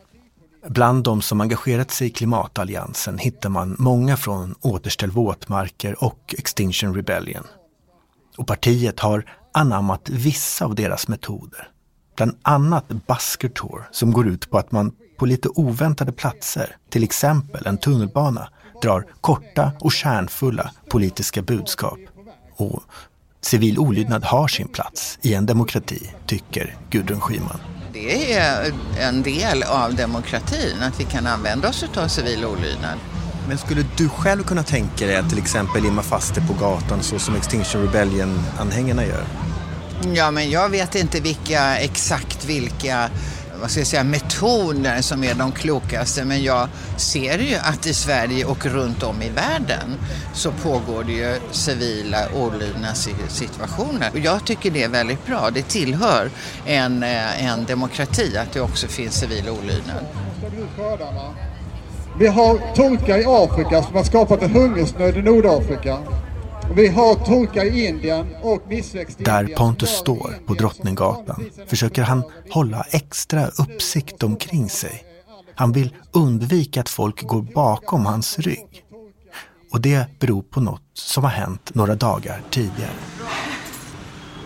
[0.68, 6.94] Bland de som engagerat sig i klimatalliansen hittar man många från Återställ våtmarker och Extinction
[6.94, 7.44] Rebellion.
[8.36, 11.68] Och partiet har anammat vissa av deras metoder.
[12.16, 17.04] Bland annat Busker Tour som går ut på att man på lite oväntade platser, till
[17.04, 18.48] exempel en tunnelbana,
[18.82, 21.98] drar korta och kärnfulla politiska budskap.
[22.56, 22.82] Och
[23.40, 27.60] civil olydnad har sin plats i en demokrati, tycker Gudrun Schyman.
[27.92, 32.98] Det är en del av demokratin, att vi kan använda oss av civil olydnad.
[33.48, 37.02] Men skulle du själv kunna tänka dig att till exempel limma fast det på gatan
[37.02, 39.24] så som Extinction Rebellion-anhängarna gör?
[40.14, 43.10] Ja, men jag vet inte vilka, exakt vilka
[43.60, 47.94] vad ska jag säga, metoder som är de klokaste men jag ser ju att i
[47.94, 49.96] Sverige och runt om i världen
[50.32, 54.10] så pågår det ju civila olydnadssituationer.
[54.12, 55.50] Och jag tycker det är väldigt bra.
[55.50, 56.30] Det tillhör
[56.66, 60.04] en, eh, en demokrati att det också finns civil olydnad.
[62.18, 65.98] Vi har tolkar i Afrika som har skapat en hungersnöd i Nordafrika.
[66.74, 69.46] Vi har torka i Indien och missväxt i Där.
[69.56, 75.04] Pontus står på Drottninggatan försöker han hålla extra uppsikt omkring sig.
[75.54, 78.84] Han vill undvika att folk går bakom hans rygg.
[79.72, 82.90] Och det beror på något som har hänt några dagar tidigare.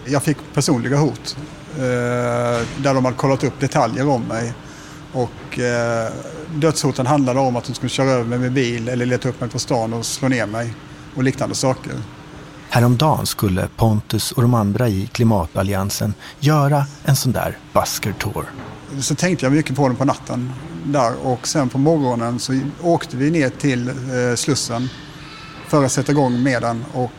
[0.06, 1.36] Jag fick personliga hot
[1.76, 1.80] eh,
[2.82, 4.52] där de hade kollat upp detaljer om mig.
[5.12, 6.12] Och eh,
[6.54, 9.50] dödshoten handlade om att de skulle köra över mig med bil eller leta upp mig
[9.50, 10.74] på stan och slå ner mig
[11.16, 11.92] och liknande saker.
[12.74, 18.44] Häromdagen skulle Pontus och de andra i klimatalliansen göra en sån där busker tour.
[19.00, 20.52] Så tänkte jag mycket på den på natten
[20.84, 23.94] där och sen på morgonen så åkte vi ner till eh,
[24.36, 24.88] Slussen
[25.68, 27.10] för att sätta igång med den och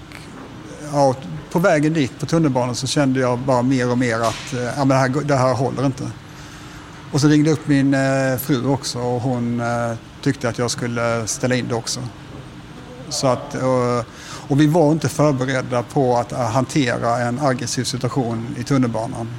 [0.92, 1.16] ja,
[1.52, 4.78] på vägen dit på tunnelbanan så kände jag bara mer och mer att eh, ja,
[4.78, 6.12] men det, här, det här håller inte.
[7.12, 9.62] Och så ringde upp min eh, fru också och hon
[10.22, 12.00] tyckte att jag skulle ställa in det också.
[13.10, 14.06] Så att, och,
[14.48, 19.30] och vi var inte förberedda på att hantera en aggressiv situation i tunnelbanan.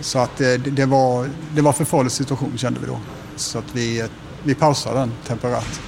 [0.00, 2.98] Så att det, det, var, det var för farlig situation kände vi då.
[3.36, 4.08] Så att vi,
[4.42, 5.80] vi pausade den temporärt.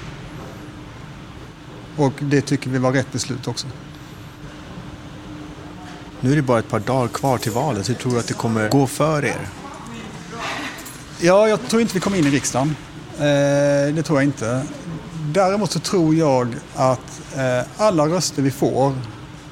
[1.97, 3.67] Och det tycker vi var rätt beslut också.
[6.21, 7.89] Nu är det bara ett par dagar kvar till valet.
[7.89, 9.49] Hur tror du att det kommer gå för er?
[11.21, 12.77] Ja, jag tror inte vi kommer in i riksdagen.
[13.19, 14.63] Eh, det tror jag inte.
[15.33, 18.95] Däremot så tror jag att eh, alla röster vi får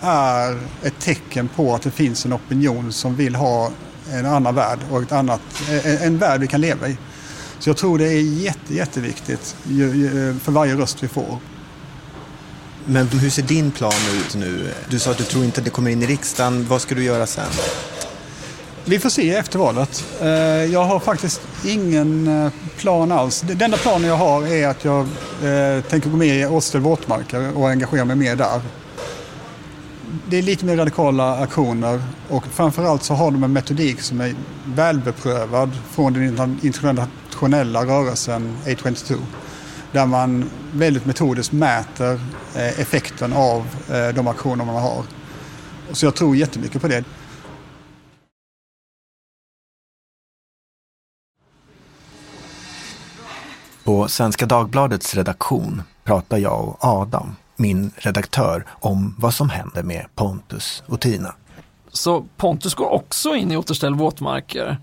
[0.01, 3.71] är ett tecken på att det finns en opinion som vill ha
[4.13, 5.41] en annan värld och ett annat,
[5.85, 6.97] en, en värld vi kan leva i.
[7.59, 9.57] Så jag tror det är jätte, jätteviktigt
[10.43, 11.39] för varje röst vi får.
[12.85, 14.73] Men hur ser din plan ut nu?
[14.89, 16.67] Du sa att du tror inte att det kommer in i riksdagen.
[16.69, 17.45] Vad ska du göra sen?
[18.89, 20.05] Vi får se efter valet.
[20.21, 20.29] Eh,
[20.73, 23.41] jag har faktiskt ingen eh, plan alls.
[23.41, 25.01] Den enda planen jag har är att jag
[25.45, 28.61] eh, tänker gå med i Åstel våtmarker och engagera mig mer där.
[30.29, 34.35] Det är lite mer radikala aktioner och framförallt så har de en metodik som är
[34.65, 39.17] välbeprövad från den internationella rörelsen A22
[39.93, 42.21] där man väldigt metodiskt mäter
[42.55, 43.67] effekten av
[44.15, 45.05] de aktioner man har.
[45.93, 47.05] Så jag tror jättemycket på det.
[53.87, 60.07] På Svenska Dagbladets redaktion pratar jag och Adam, min redaktör, om vad som händer med
[60.15, 61.35] Pontus och Tina.
[61.93, 64.79] Så Pontus går också in i Återställ våtmarker.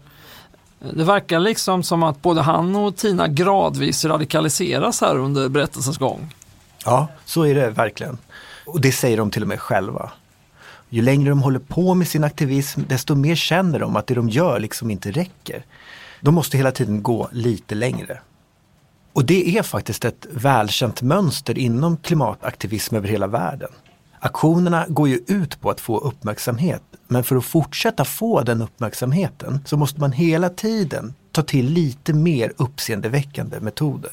[0.94, 6.34] Det verkar liksom som att både han och Tina gradvis radikaliseras här under berättelsens gång.
[6.86, 8.18] Ja, så är det verkligen.
[8.66, 10.12] Och det säger de till och med själva.
[10.90, 14.30] Ju längre de håller på med sin aktivism, desto mer känner de att det de
[14.30, 15.66] gör liksom inte räcker.
[16.22, 18.20] De måste hela tiden gå lite längre.
[19.14, 23.70] Och det är faktiskt ett välkänt mönster inom klimataktivism över hela världen.
[24.20, 29.60] Aktionerna går ju ut på att få uppmärksamhet, men för att fortsätta få den uppmärksamheten
[29.66, 34.12] så måste man hela tiden ta till lite mer uppseendeväckande metoder.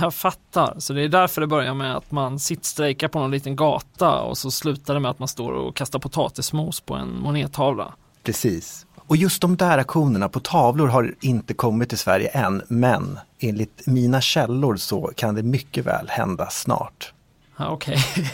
[0.00, 3.56] Jag fattar, så det är därför det börjar med att man sittstrejkar på någon liten
[3.56, 7.94] gata och så slutar det med att man står och kastar potatismos på en monettavla.
[8.22, 8.86] Precis.
[9.10, 13.86] Och just de där aktionerna på tavlor har inte kommit till Sverige än, men enligt
[13.86, 17.12] mina källor så kan det mycket väl hända snart.
[17.56, 17.96] Ja, Okej.
[18.12, 18.24] Okay.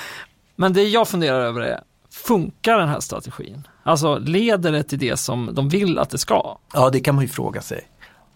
[0.56, 3.68] Men det jag funderar över är, funkar den här strategin?
[3.82, 6.58] Alltså leder det till det som de vill att det ska?
[6.74, 7.80] Ja, det kan man ju fråga sig.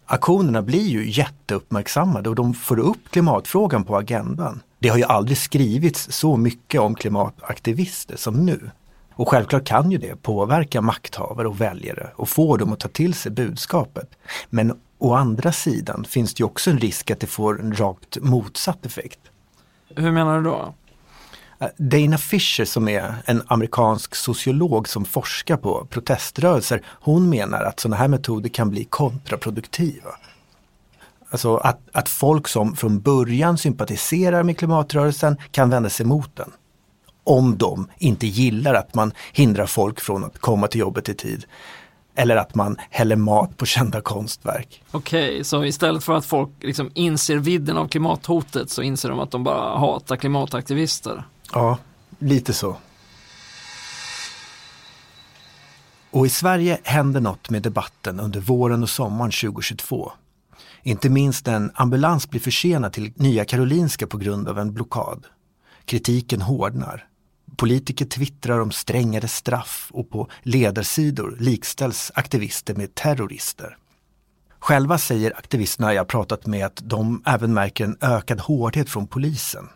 [0.06, 4.60] Aktionerna blir ju jätteuppmärksammade och de får upp klimatfrågan på agendan.
[4.78, 8.70] Det har ju aldrig skrivits så mycket om klimataktivister som nu.
[9.16, 13.14] Och självklart kan ju det påverka makthavare och väljare och få dem att ta till
[13.14, 14.10] sig budskapet.
[14.50, 18.18] Men å andra sidan finns det ju också en risk att det får en rakt
[18.20, 19.20] motsatt effekt.
[19.96, 20.74] Hur menar du då?
[21.58, 27.80] Eh, Dana Fisher som är en amerikansk sociolog som forskar på proteströrelser, hon menar att
[27.80, 30.10] sådana här metoder kan bli kontraproduktiva.
[31.30, 36.52] Alltså att, att folk som från början sympatiserar med klimatrörelsen kan vända sig mot den.
[37.24, 41.44] Om de inte gillar att man hindrar folk från att komma till jobbet i tid.
[42.14, 44.82] Eller att man häller mat på kända konstverk.
[44.90, 49.20] Okej, okay, så istället för att folk liksom inser vidden av klimathotet så inser de
[49.20, 51.24] att de bara hatar klimataktivister?
[51.52, 51.78] Ja,
[52.18, 52.76] lite så.
[56.10, 60.12] Och i Sverige händer något med debatten under våren och sommaren 2022.
[60.82, 65.26] Inte minst en ambulans blir försenad till Nya Karolinska på grund av en blockad.
[65.84, 67.06] Kritiken hårdnar.
[67.56, 73.76] Politiker twittrar om strängare straff och på ledarsidor likställs aktivister med terrorister.
[74.58, 79.68] Själva säger aktivisterna jag pratat med att de även märker en ökad hårdhet från polisen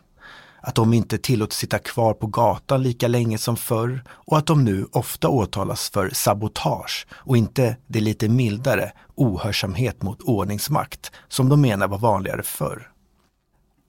[0.61, 4.65] att de inte tillåts sitta kvar på gatan lika länge som förr och att de
[4.65, 11.61] nu ofta åtalas för sabotage och inte det lite mildare ohörsamhet mot ordningsmakt som de
[11.61, 12.91] menar var vanligare förr.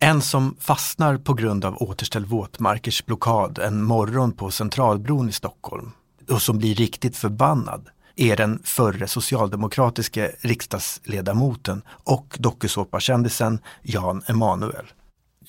[0.01, 5.91] En som fastnar på grund av återställd våtmarkers blockad en morgon på Centralbron i Stockholm
[6.29, 14.85] och som blir riktigt förbannad är den förre socialdemokratiske riksdagsledamoten och dokusåpakändisen Jan Emanuel.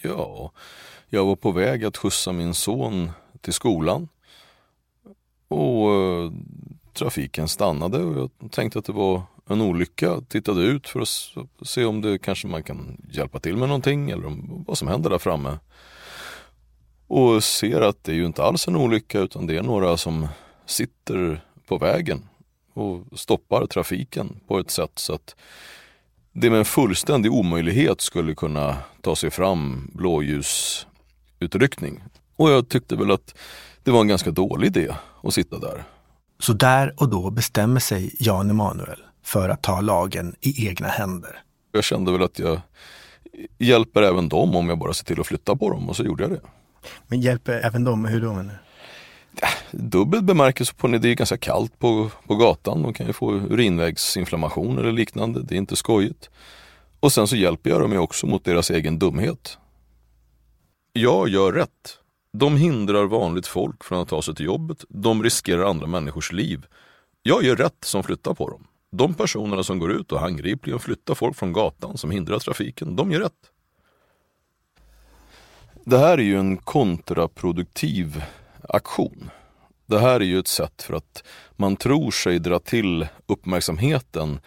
[0.03, 0.53] Ja,
[1.09, 4.09] jag var på väg att skjutsa min son till skolan
[5.49, 6.33] och eh,
[6.93, 10.21] trafiken stannade och jag tänkte att det var en olycka.
[10.29, 11.09] Tittade ut för att
[11.63, 15.11] se om det kanske man kan hjälpa till med någonting eller om, vad som händer
[15.11, 15.59] där framme.
[17.07, 20.29] Och ser att det är ju inte alls en olycka utan det är några som
[20.67, 22.29] sitter på vägen
[22.75, 25.37] och stoppar trafiken på ett sätt så att
[26.33, 32.03] det med en fullständig omöjlighet skulle kunna ta sig fram blåljusutryckning.
[32.37, 33.35] Och jag tyckte väl att
[33.83, 35.85] det var en ganska dålig idé att sitta där.
[36.39, 41.43] Så där och då bestämmer sig Jan Emanuel för att ta lagen i egna händer.
[41.73, 42.61] Jag kände väl att jag
[43.59, 46.23] hjälper även dem om jag bara ser till att flytta på dem och så gjorde
[46.23, 46.41] jag det.
[47.07, 48.33] Men hjälper även dem, hur då?
[48.33, 48.63] Menar?
[49.71, 52.83] Dubbel bemärkelse på det är ganska kallt på, på gatan.
[52.83, 55.43] De kan ju få urinvägsinflammation eller liknande.
[55.43, 56.31] Det är inte skojigt.
[57.01, 59.59] Och sen så hjälper jag dem ju också mot deras egen dumhet.
[60.93, 61.99] Jag gör rätt.
[62.33, 64.85] De hindrar vanligt folk från att ta sig till jobbet.
[64.89, 66.67] De riskerar andra människors liv.
[67.23, 68.67] Jag gör rätt som flyttar på dem.
[68.93, 73.13] De personerna som går ut och handgripligen flyttar folk från gatan som hindrar trafiken, de
[73.13, 73.51] gör rätt.
[75.85, 78.25] Det här är ju en kontraproduktiv
[78.69, 79.31] aktion.
[79.87, 81.25] Det här är ju ett sätt för att
[81.57, 84.41] man tror sig dra till uppmärksamheten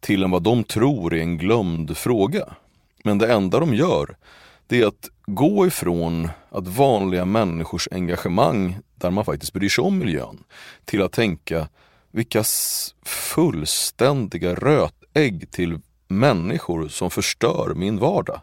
[0.00, 2.54] till en vad de tror är en glömd fråga.
[3.04, 4.16] Men det enda de gör,
[4.66, 9.98] det är att gå ifrån att vanliga människors engagemang, där man faktiskt bryr sig om
[9.98, 10.44] miljön,
[10.84, 11.68] till att tänka
[12.16, 12.44] vilka
[13.04, 18.40] fullständiga rötägg till människor som förstör min vardag.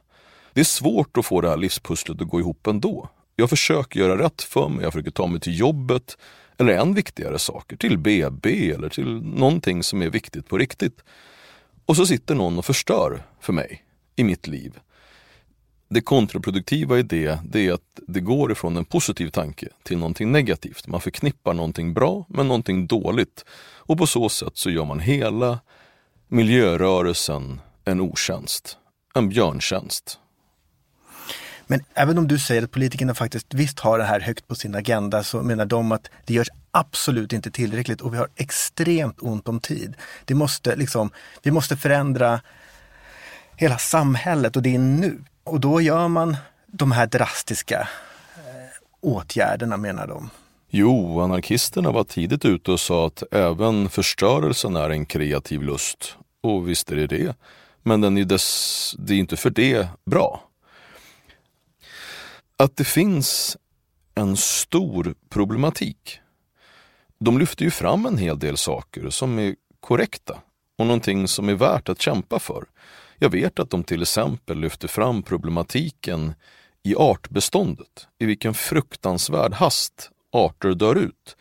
[0.53, 3.09] Det är svårt att få det här livspusslet att gå ihop ändå.
[3.35, 6.17] Jag försöker göra rätt för mig, jag försöker ta mig till jobbet
[6.57, 11.03] eller än viktigare saker, till BB eller till någonting som är viktigt på riktigt.
[11.85, 13.83] Och så sitter någon och förstör för mig
[14.15, 14.79] i mitt liv.
[15.93, 20.31] Det kontraproduktiva i det, det är att det går ifrån en positiv tanke till någonting
[20.31, 20.87] negativt.
[20.87, 23.45] Man förknippar någonting bra med någonting dåligt
[23.77, 25.59] och på så sätt så gör man hela
[26.27, 28.77] miljörörelsen en otjänst,
[29.15, 30.19] en björntjänst.
[31.67, 34.75] Men även om du säger att politikerna faktiskt visst har det här högt på sin
[34.75, 39.47] agenda så menar de att det görs absolut inte tillräckligt och vi har extremt ont
[39.47, 39.95] om tid.
[40.25, 41.09] Det måste liksom,
[41.43, 42.41] vi måste förändra
[43.55, 45.23] hela samhället och det är nu.
[45.43, 46.37] Och då gör man
[46.67, 47.87] de här drastiska
[48.35, 48.69] eh,
[49.01, 50.29] åtgärderna menar de.
[50.69, 56.17] Jo, anarkisterna var tidigt ute och sa att även förstörelsen är en kreativ lust.
[56.41, 57.35] Och visst är det det.
[57.83, 60.43] Men den är dess, det är inte för det bra.
[62.57, 63.57] Att det finns
[64.15, 66.19] en stor problematik.
[67.19, 70.37] De lyfter ju fram en hel del saker som är korrekta
[70.77, 72.65] och någonting som är värt att kämpa för.
[73.23, 76.33] Jag vet att de till exempel lyfter fram problematiken
[76.83, 81.37] i artbeståndet, i vilken fruktansvärd hast arter dör ut.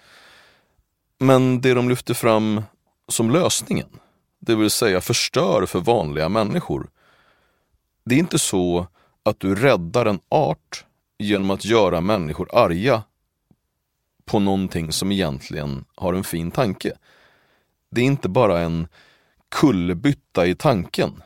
[1.19, 2.63] Men det de lyfter fram
[3.09, 3.89] som lösningen,
[4.39, 6.91] det vill säga förstör för vanliga människor,
[8.05, 8.87] det är inte så
[9.23, 10.85] att du räddar en art
[11.19, 13.03] genom att göra människor arga
[14.25, 16.93] på någonting som egentligen har en fin tanke.
[17.91, 18.89] Det är inte bara en
[19.49, 21.23] kullerbytta i tanken.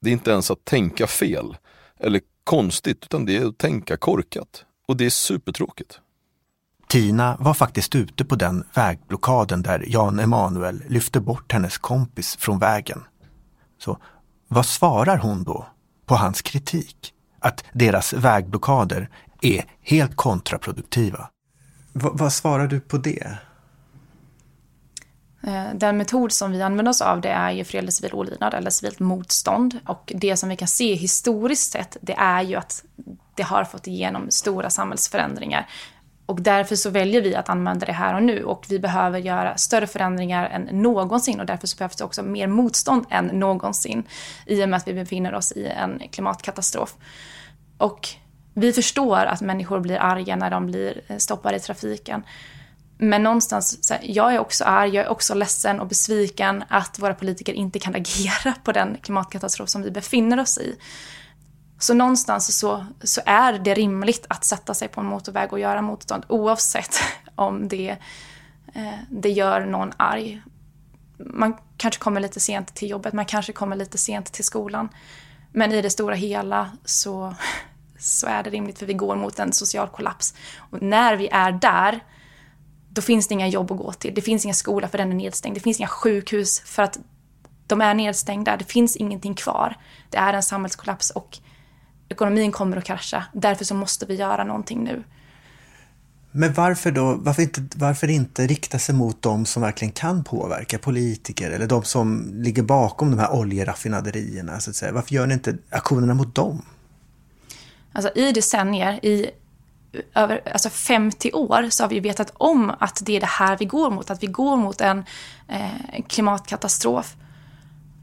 [0.00, 1.56] Det är inte ens att tänka fel
[2.00, 4.64] eller konstigt, utan det är att tänka korkat.
[4.88, 6.00] Och det är supertråkigt.
[6.88, 12.58] Tina var faktiskt ute på den vägblockaden där Jan Emanuel lyfte bort hennes kompis från
[12.58, 13.04] vägen.
[13.78, 13.98] Så
[14.48, 15.66] vad svarar hon då
[16.06, 17.12] på hans kritik?
[17.38, 19.10] Att deras vägblockader
[19.42, 21.30] är helt kontraproduktiva.
[21.92, 23.38] V vad svarar du på det?
[25.42, 28.70] Eh, den metod som vi använder oss av det är ju fredlig civil olydnad eller
[28.70, 29.78] civilt motstånd.
[29.86, 32.84] Och det som vi kan se historiskt sett det är ju att
[33.34, 35.68] det har fått igenom stora samhällsförändringar.
[36.26, 39.56] Och därför så väljer vi att använda det här och nu och vi behöver göra
[39.56, 44.04] större förändringar än någonsin och därför så behövs det också mer motstånd än någonsin
[44.46, 46.94] i och med att vi befinner oss i en klimatkatastrof.
[47.78, 48.08] Och
[48.54, 52.22] vi förstår att människor blir arga när de blir eh, stoppade i trafiken.
[52.98, 57.14] Men någonstans, här, jag är också arg, jag är också ledsen och besviken att våra
[57.14, 60.78] politiker inte kan agera på den klimatkatastrof som vi befinner oss i.
[61.78, 65.82] Så någonstans så, så är det rimligt att sätta sig på en motorväg och göra
[65.82, 67.00] motstånd oavsett
[67.34, 67.96] om det,
[68.74, 70.42] eh, det gör någon arg.
[71.18, 74.88] Man kanske kommer lite sent till jobbet, man kanske kommer lite sent till skolan.
[75.52, 77.34] Men i det stora hela så,
[77.98, 80.34] så är det rimligt för vi går mot en social kollaps.
[80.70, 82.00] Och när vi är där
[82.96, 84.14] då finns det inga jobb att gå till.
[84.14, 85.56] Det finns inga skola för den är nedstängd.
[85.56, 86.98] Det finns inga sjukhus för att
[87.66, 88.56] de är nedstängda.
[88.56, 89.76] Det finns ingenting kvar.
[90.10, 91.38] Det är en samhällskollaps och
[92.08, 93.24] ekonomin kommer att krascha.
[93.32, 95.02] Därför så måste vi göra någonting nu.
[96.30, 100.78] Men varför då, varför inte, varför inte rikta sig mot de som verkligen kan påverka,
[100.78, 104.92] politiker eller de som ligger bakom de här oljeraffinaderierna så att säga.
[104.92, 106.62] Varför gör ni inte aktionerna mot dem?
[107.92, 109.30] Alltså i decennier, i
[110.14, 113.64] över alltså 50 år så har vi vetat om att det är det här vi
[113.64, 115.04] går mot, att vi går mot en
[115.48, 117.16] eh, klimatkatastrof.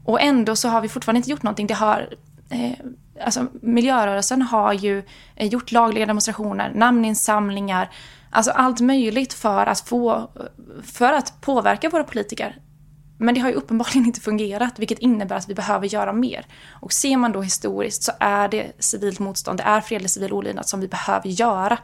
[0.04, 1.66] Och ändå så har vi fortfarande inte gjort någonting.
[1.66, 2.08] Det har,
[2.50, 2.72] eh,
[3.24, 5.02] alltså miljörörelsen har ju
[5.36, 7.90] eh, gjort lagliga demonstrationer, namninsamlingar,
[8.30, 10.30] alltså allt möjligt för att få,
[10.82, 12.56] för att påverka våra politiker.
[13.18, 16.46] Men det har ju uppenbarligen inte fungerat, vilket innebär att vi behöver göra mer.
[16.70, 20.68] Och ser man då historiskt så är det civilt motstånd, det är fredlig civil olydnad
[20.68, 21.78] som vi behöver göra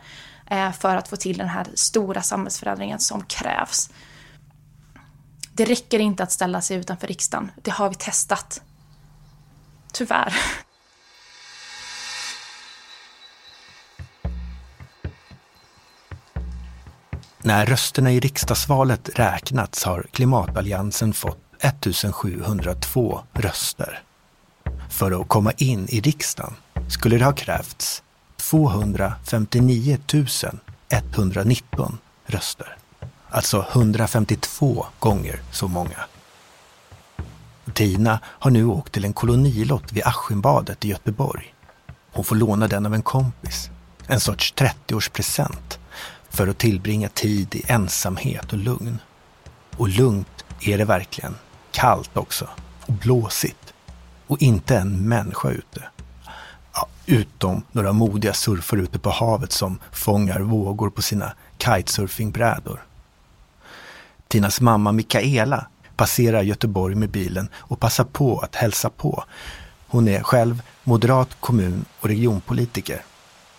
[0.47, 3.91] eh, för att få till den här stora samhällsförändringen som krävs.
[5.53, 8.63] Det räcker inte att ställa sig utanför riksdagen, det har vi testat.
[9.93, 10.35] Tyvärr.
[17.43, 24.03] När rösterna i riksdagsvalet räknats har Klimatalliansen fått 1702 röster.
[24.89, 26.55] För att komma in i riksdagen
[26.89, 28.03] skulle det ha krävts
[28.37, 29.99] 259
[30.91, 32.77] 119 röster.
[33.29, 36.05] Alltså 152 gånger så många.
[37.73, 41.55] Tina har nu åkt till en kolonilott vid Askimbadet i Göteborg.
[42.13, 43.71] Hon får låna den av en kompis.
[44.07, 45.80] En sorts 30-årspresent
[46.31, 48.99] för att tillbringa tid i ensamhet och lugn.
[49.77, 51.35] Och lugnt är det verkligen.
[51.71, 52.49] Kallt också.
[52.87, 53.75] Och blåsigt.
[54.27, 55.89] Och inte en människa ute.
[56.75, 62.85] Ja, utom några modiga surfare ute på havet som fångar vågor på sina kitesurfingbrädor.
[64.29, 65.67] Tinas mamma Mikaela
[65.97, 69.25] passerar Göteborg med bilen och passar på att hälsa på.
[69.87, 73.03] Hon är själv moderat kommun och regionpolitiker.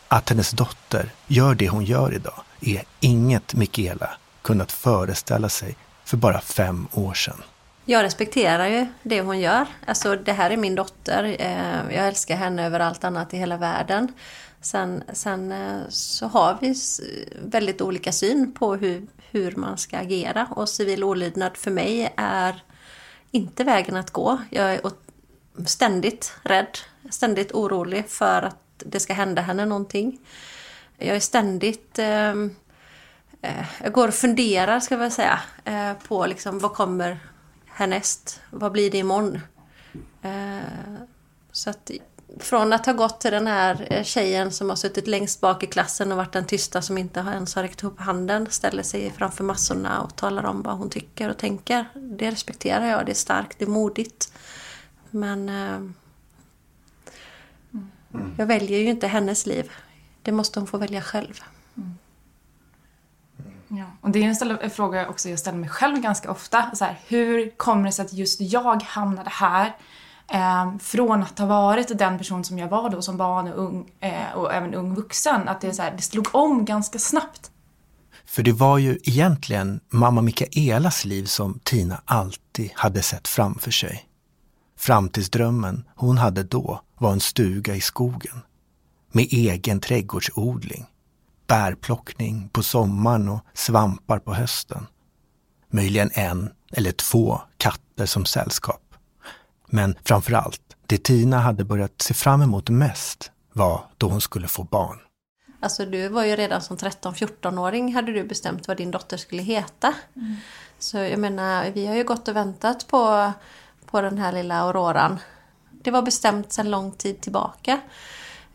[0.08, 4.10] Att hennes dotter gör det hon gör idag är inget Michaela
[4.42, 7.44] kunnat föreställa sig för bara fem år sedan.
[7.86, 9.66] Jag respekterar ju det hon gör.
[9.86, 11.24] Alltså det här är min dotter.
[11.40, 14.14] Eh, jag älskar henne över allt annat i hela världen.
[14.62, 16.76] Sen, sen eh, så har vi
[17.42, 22.64] väldigt olika syn på hur, hur man ska agera och civil olydnad för mig är
[23.32, 24.38] inte vägen att gå.
[24.50, 24.82] Jag är
[25.66, 26.78] ständigt rädd,
[27.10, 30.20] ständigt orolig för att det ska hända henne någonting.
[31.02, 32.00] Jag är ständigt...
[33.42, 37.20] Eh, jag går och funderar, ska jag säga, eh, på liksom, vad kommer
[37.66, 38.42] härnäst?
[38.50, 39.40] Vad blir det imorgon?
[40.22, 40.60] Eh,
[41.52, 41.92] så att
[42.40, 46.12] från att ha gått till den här tjejen som har suttit längst bak i klassen
[46.12, 50.02] och varit den tysta som inte ens har räckt upp handen, ställer sig framför massorna
[50.02, 51.86] och talar om vad hon tycker och tänker.
[51.94, 54.34] Det respekterar jag, det är starkt, det är modigt.
[55.10, 55.94] Men mm.
[58.38, 59.72] jag väljer ju inte hennes liv.
[60.22, 61.40] Det måste hon få välja själv.
[61.78, 61.98] Mm.
[63.68, 66.76] Ja, och det är en, fråga också jag ställer mig själv ganska ofta.
[66.76, 69.76] Så här, hur kommer det sig att just jag hamnade här?
[70.28, 73.92] Eh, från att ha varit den person som jag var då som barn och ung
[74.00, 75.48] eh, och även ung vuxen.
[75.48, 77.52] Att det, är så här, det slog om ganska snabbt.
[78.26, 84.06] För det var ju egentligen mamma Mikaelas liv som Tina alltid hade sett framför sig.
[84.78, 88.42] Framtidsdrömmen hon hade då var en stuga i skogen
[89.12, 90.86] med egen trädgårdsodling,
[91.48, 94.88] bärplockning på sommaren och svampar på hösten.
[95.70, 98.82] Möjligen en eller två katter som sällskap.
[99.68, 104.48] Men framför allt, det Tina hade börjat se fram emot mest var då hon skulle
[104.48, 105.00] få barn.
[105.60, 109.94] Alltså du var ju redan som 13-14-åring hade du bestämt vad din dotter skulle heta.
[110.16, 110.36] Mm.
[110.80, 113.32] Så jag menar, vi har ju gått och väntat på,
[113.86, 115.20] på den här lilla Auroran.
[115.70, 117.80] Det var bestämt sedan lång tid tillbaka.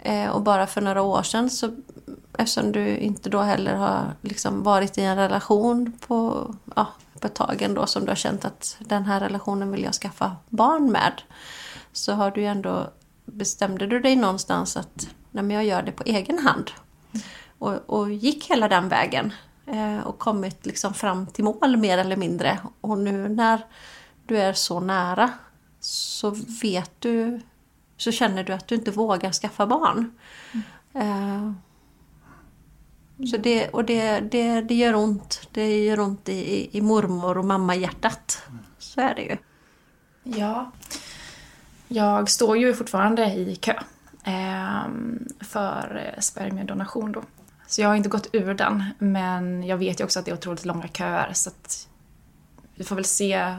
[0.07, 1.71] Eh, och bara för några år sedan så
[2.39, 6.87] eftersom du inte då heller har liksom varit i en relation på, ja,
[7.21, 10.37] på ett tag ändå som du har känt att den här relationen vill jag skaffa
[10.49, 11.13] barn med.
[11.93, 12.91] Så har du ändå,
[13.25, 16.71] bestämde du dig någonstans att nej men jag gör det på egen hand.
[17.59, 19.33] Och, och gick hela den vägen.
[19.67, 22.59] Eh, och kommit liksom fram till mål mer eller mindre.
[22.81, 23.67] Och nu när
[24.27, 25.31] du är så nära
[25.81, 26.31] så
[26.63, 27.41] vet du
[27.97, 30.11] så känner du att du inte vågar skaffa barn.
[30.93, 31.57] Mm.
[33.31, 35.49] så det, och det, det, det gör ont.
[35.53, 38.43] Det gör ont i, i mormor och mamma-hjärtat.
[38.79, 39.37] Så är det ju.
[40.23, 40.73] Ja.
[41.89, 43.75] Jag står ju fortfarande i kö
[44.25, 44.87] eh,
[45.41, 47.23] för spermiedonation då.
[47.67, 50.37] Så jag har inte gått ur den, men jag vet ju också att det är
[50.37, 51.89] otroligt långa köer så att
[52.75, 53.57] vi får väl se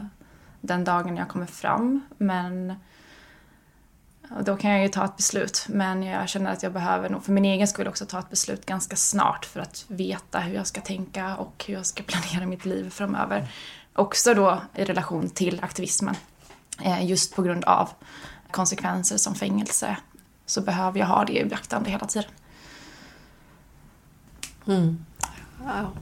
[0.62, 2.02] den dagen jag kommer fram.
[2.18, 2.74] Men
[4.30, 5.66] och då kan jag ju ta ett beslut.
[5.70, 8.66] Men jag känner att jag behöver nog för min egen skull också ta ett beslut
[8.66, 12.66] ganska snart för att veta hur jag ska tänka och hur jag ska planera mitt
[12.66, 13.48] liv framöver.
[13.94, 16.16] Också då i relation till aktivismen.
[16.84, 17.90] Eh, just på grund av
[18.52, 19.98] konsekvenser som fängelse
[20.46, 22.30] så behöver jag ha det i beaktande hela tiden.
[24.68, 25.06] Mm.
[25.60, 25.98] Wow.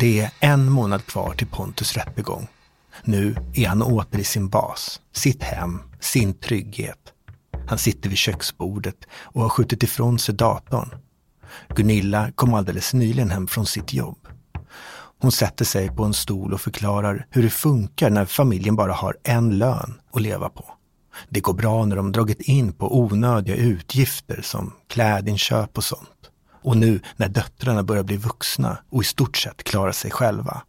[0.00, 2.48] Det är en månad kvar till Pontus rättegång.
[3.04, 7.12] Nu är han åter i sin bas, sitt hem, sin trygghet.
[7.66, 10.94] Han sitter vid köksbordet och har skjutit ifrån sig datorn.
[11.68, 14.28] Gunilla kom alldeles nyligen hem från sitt jobb.
[15.20, 19.16] Hon sätter sig på en stol och förklarar hur det funkar när familjen bara har
[19.22, 20.64] en lön att leva på.
[21.28, 26.30] Det går bra när de dragit in på onödiga utgifter som klädinköp och sånt.
[26.62, 30.62] Och nu när döttrarna börjar bli vuxna och i stort sett klara sig själva.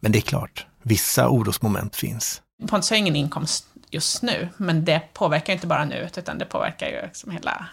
[0.00, 2.42] Men det är klart, vissa orosmoment finns.
[2.68, 6.86] Pontus har ingen inkomst just nu, men det påverkar inte bara nu, utan det påverkar
[6.86, 7.66] ju liksom hela...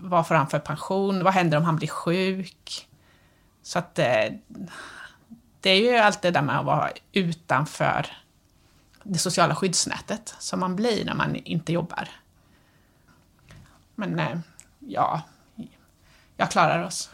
[0.00, 1.24] Vad får han för pension?
[1.24, 2.88] Vad händer om han blir sjuk?
[3.62, 4.32] Så att det, eh,
[5.60, 8.06] det är ju allt det där med att vara utanför
[9.02, 12.08] det sociala skyddsnätet som man blir när man inte jobbar.
[13.94, 14.38] Men eh,
[14.78, 15.22] ja,
[16.36, 17.10] jag klarar oss.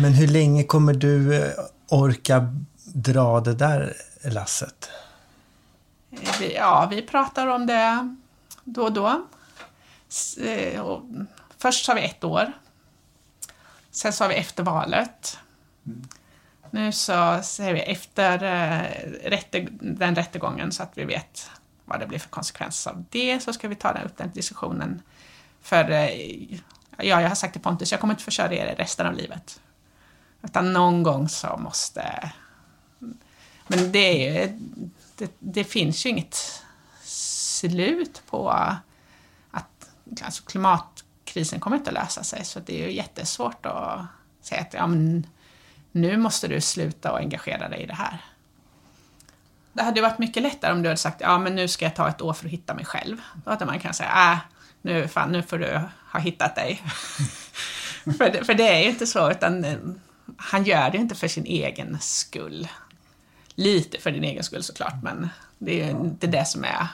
[0.00, 1.52] Men hur länge kommer du eh,
[1.88, 4.90] orka dra det där lasset?
[6.54, 8.14] Ja, vi pratar om det
[8.64, 9.26] då och då.
[10.42, 11.00] Eh,
[11.58, 12.52] först sa vi ett år.
[13.90, 15.38] Sen sa vi efter valet.
[15.86, 16.08] Mm.
[16.70, 21.50] Nu så säger vi efter eh, den rättegången så att vi vet
[21.84, 25.02] vad det blir för konsekvenser av det, så ska vi ta upp den diskussionen.
[25.62, 25.90] För
[26.96, 29.60] ja, jag har sagt till Pontus, jag kommer inte få köra er resten av livet.
[30.46, 32.30] Utan någon gång så måste...
[33.66, 34.58] Men det, är,
[35.16, 36.62] det, det finns ju inget
[37.02, 38.50] slut på
[39.50, 39.90] att
[40.22, 44.00] alltså klimatkrisen kommer inte att lösa sig, så det är ju jättesvårt att
[44.40, 45.26] säga att ja, men
[45.92, 48.24] nu måste du sluta och engagera dig i det här.
[49.72, 52.08] Det hade varit mycket lättare om du hade sagt, ja men nu ska jag ta
[52.08, 53.20] ett år för att hitta mig själv.
[53.44, 54.38] Då hade man kunnat säga, äh,
[54.82, 55.80] nu, fan, nu får du
[56.12, 56.82] ha hittat dig.
[58.18, 59.64] för, det, för det är ju inte så, utan
[60.36, 62.68] han gör det inte för sin egen skull.
[63.54, 66.88] Lite för din egen skull såklart, men det är ju inte det som är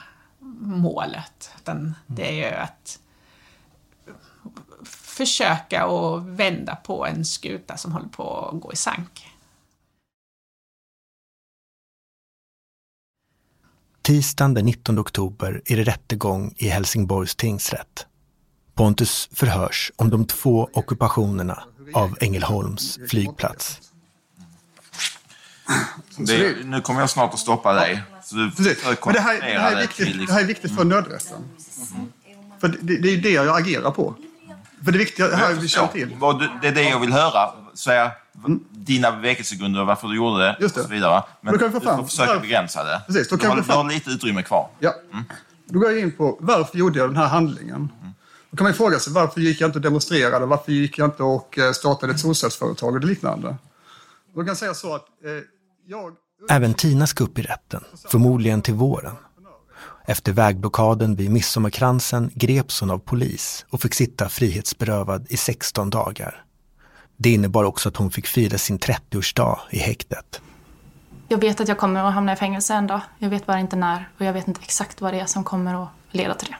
[0.59, 1.51] målet.
[1.57, 2.99] Utan det är ju att
[4.85, 9.27] försöka att vända på en skuta som håller på att gå i sank.
[14.01, 18.05] Tisdagen den 19 oktober är det rättegång i Helsingborgs tingsrätt.
[18.73, 21.63] Pontus förhörs om de två ockupationerna
[21.93, 23.79] av Ängelholms flygplats.
[26.17, 28.03] Det, nu kommer jag snart att stoppa dig.
[28.23, 28.51] Så du
[29.05, 31.37] Men det här, det, här är viktigt, det här är viktigt för nödrätten.
[31.95, 32.07] Mm.
[32.59, 34.15] För det, det är det jag agerar på.
[34.85, 36.17] För det viktiga här vi känner till.
[36.61, 37.49] Det är det jag vill höra.
[37.73, 38.11] Säga
[38.45, 38.59] mm.
[38.71, 40.81] dina bevekelsegrunder, varför du gjorde det, Just det.
[40.81, 41.23] och så vidare.
[41.41, 43.01] Men då kan vi få fram, du får försöka begränsa det.
[43.07, 44.69] Precis, då kan du, har, du har lite utrymme kvar.
[44.79, 44.93] Ja.
[45.11, 45.23] Mm.
[45.65, 47.89] Då går jag in på varför gjorde jag den här handlingen?
[48.53, 50.45] Då kan man fråga sig varför gick jag inte och demonstrerade?
[50.45, 53.55] Varför gick jag inte och eh, startade ett solcellsföretag och liknande?
[54.33, 55.31] Då kan jag säga så att eh,
[55.87, 56.13] jag...
[56.49, 59.15] Även Tina ska upp i rätten, förmodligen till våren.
[60.05, 66.45] Efter vägblockaden vid Midsommarkransen greps hon av polis och fick sitta frihetsberövad i 16 dagar.
[67.17, 70.41] Det innebar också att hon fick fira sin 30-årsdag i häktet.
[71.27, 73.01] Jag vet att jag kommer att hamna i fängelse en dag.
[73.19, 75.83] Jag vet bara inte när och jag vet inte exakt vad det är som kommer
[75.83, 76.57] att leda till det.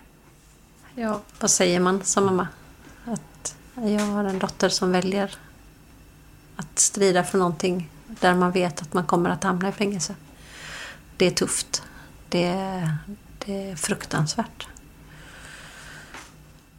[0.95, 2.47] Ja, vad säger man som mamma?
[3.05, 5.35] Att jag har en dotter som väljer
[6.55, 10.15] att strida för någonting där man vet att man kommer att hamna i fängelse.
[11.17, 11.83] Det är tufft.
[12.29, 12.53] Det,
[13.45, 14.67] det är fruktansvärt.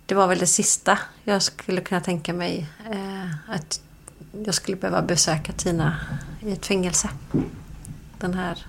[0.06, 2.66] Det var väl det sista jag skulle kunna tänka mig.
[2.90, 3.80] Eh, att
[4.44, 5.96] jag skulle behöva besöka Tina
[6.40, 7.08] i ett fängelse.
[8.18, 8.66] Den här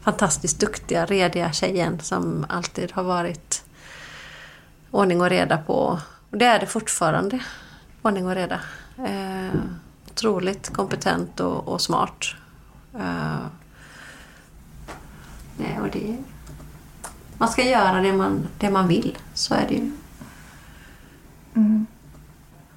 [0.00, 3.53] fantastiskt duktiga, rediga tjejen som alltid har varit
[4.94, 6.00] ordning och reda på.
[6.30, 7.38] Och det är det fortfarande.
[8.02, 8.60] Ordning och reda.
[8.98, 9.60] Eh,
[10.10, 12.24] otroligt kompetent och, och smart.
[12.94, 13.46] Eh,
[15.56, 16.16] nej, och det
[17.38, 19.18] man ska göra det man, det man vill.
[19.34, 19.90] Så är det ju.
[21.54, 21.86] Mm.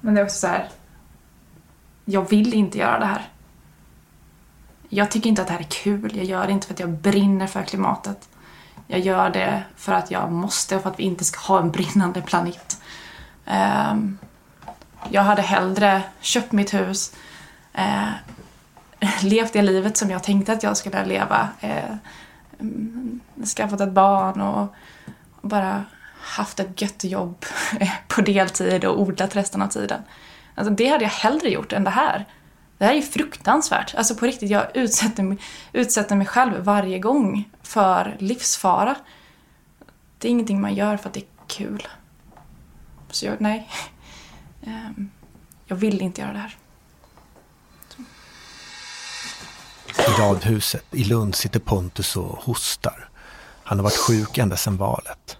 [0.00, 0.68] Men det är också så här.
[2.04, 3.28] Jag vill inte göra det här.
[4.88, 6.16] Jag tycker inte att det här är kul.
[6.16, 8.27] Jag gör det inte för att jag brinner för klimatet.
[8.90, 11.70] Jag gör det för att jag måste och för att vi inte ska ha en
[11.70, 12.82] brinnande planet.
[13.46, 14.18] Ehm,
[15.10, 17.12] jag hade hellre köpt mitt hus,
[17.72, 18.08] eh,
[19.22, 21.48] levt det livet som jag tänkte att jag skulle leva.
[21.60, 21.94] Eh,
[22.60, 23.20] mm,
[23.56, 24.74] skaffat ett barn och
[25.40, 25.84] bara
[26.20, 27.44] haft ett gött jobb
[28.08, 30.02] på deltid och odlat resten av tiden.
[30.54, 32.26] Alltså det hade jag hellre gjort än det här.
[32.78, 33.94] Det här är fruktansvärt.
[33.94, 35.38] Alltså på riktigt, jag utsätter mig,
[35.72, 38.96] utsätter mig själv varje gång för livsfara.
[40.18, 41.88] Det är ingenting man gör för att det är kul.
[43.10, 43.68] Så jag, nej.
[44.66, 45.10] Ehm,
[45.66, 46.56] jag vill inte göra det här.
[49.98, 53.08] I radhuset i Lund sitter Pontus och hostar.
[53.64, 55.36] Han har varit sjuk ända sedan valet.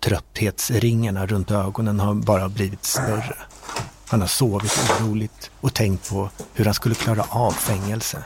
[0.00, 3.36] Trötthetsringarna runt ögonen har bara blivit större.
[4.08, 8.24] Han har sovit oroligt och tänkt på hur han skulle klara av fängelse.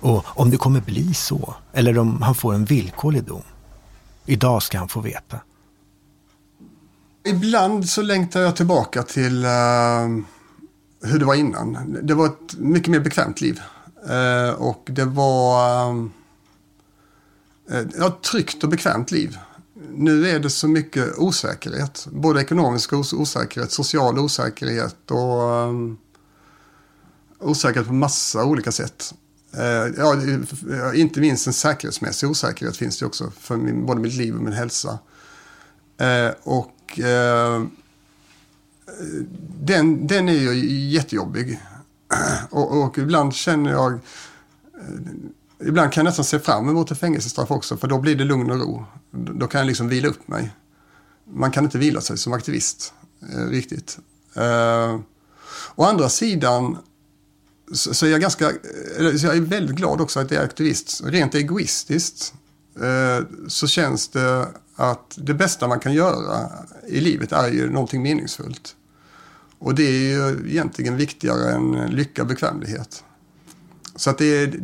[0.00, 3.42] Och om det kommer bli så, eller om han får en villkorlig dom.
[4.26, 5.40] Idag ska han få veta.
[7.26, 10.24] Ibland så längtar jag tillbaka till uh,
[11.02, 11.98] hur det var innan.
[12.02, 13.60] Det var ett mycket mer bekvämt liv.
[14.10, 15.88] Uh, och det var
[17.70, 19.38] eh, uh, ett tryggt och bekvämt liv.
[19.94, 22.06] Nu är det så mycket osäkerhet.
[22.10, 25.98] Både ekonomisk osäkerhet, social osäkerhet och um,
[27.38, 29.14] osäkerhet på massa olika sätt.
[29.52, 34.14] Eh, ja, eh, inte minst en säkerhetsmässig osäkerhet finns det också för min, både mitt
[34.14, 34.98] liv och min hälsa.
[35.98, 37.66] Eh, och och uh,
[39.60, 40.54] den, den är ju
[40.90, 41.60] jättejobbig.
[42.50, 43.98] Och, och ibland känner jag,
[45.60, 48.50] ibland kan jag nästan se fram emot ett fängelsestraff också för då blir det lugn
[48.50, 48.84] och ro.
[49.10, 50.54] Då kan jag liksom vila upp mig.
[51.32, 52.92] Man kan inte vila sig som aktivist
[53.32, 53.98] eh, riktigt.
[54.34, 55.00] Eh,
[55.74, 56.78] å andra sidan
[57.72, 58.50] så, så är jag ganska,
[59.18, 61.00] så jag är väldigt glad också att jag är aktivist.
[61.04, 62.34] Rent egoistiskt
[62.80, 66.50] eh, så känns det att det bästa man kan göra
[66.88, 68.76] i livet är ju någonting meningsfullt.
[69.58, 73.04] Och det är ju egentligen viktigare än lycka och bekvämlighet.
[73.96, 74.60] Så att det är,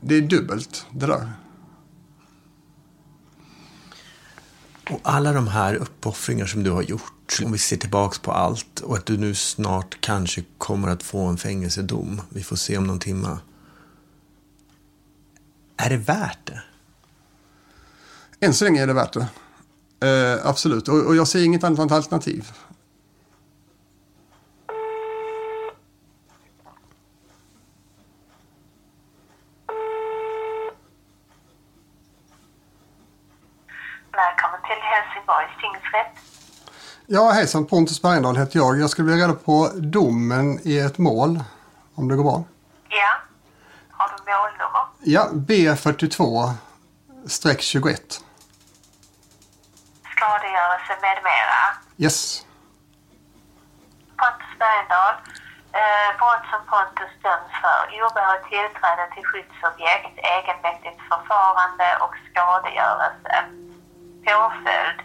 [0.00, 1.32] det är dubbelt det där.
[4.90, 8.80] Och alla de här uppoffringar som du har gjort, om vi ser tillbaks på allt
[8.80, 12.20] och att du nu snart kanske kommer att få en fängelsedom.
[12.28, 13.38] Vi får se om någon timma.
[15.76, 16.62] Är det värt det?
[18.40, 19.26] Än så länge är det värt det.
[20.06, 22.52] Eh, absolut, och, och, jag ser inget annat alternativ.
[34.12, 34.80] Välkommen till
[35.14, 36.14] Helsingborgs tingsrätt.
[37.06, 37.66] Ja, hejsan.
[37.66, 38.80] Pontus Bergendahl heter jag.
[38.80, 41.44] Jag skulle vilja reda på domen i ett mål,
[41.94, 42.44] om det går bra.
[42.88, 43.14] Ja.
[43.90, 44.86] Har du målnummer?
[45.00, 48.20] Ja, B42-21
[50.24, 51.60] skadegörelse med mera.
[52.04, 52.18] Yes.
[54.18, 55.16] Pontus Bergendahl.
[55.80, 57.80] Eh, brott som Pontus döms för.
[58.04, 63.34] Obehörigt tillträde till skyddsobjekt, egenmäktigt förfarande och skadegörelse.
[64.24, 64.98] Påföljd.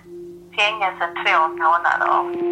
[0.55, 2.49] Fängelse två månader.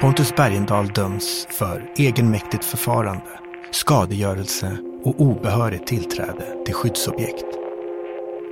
[0.00, 7.46] Pontus Bergendahl döms för egenmäktigt förfarande, skadegörelse och obehörigt tillträde till skyddsobjekt.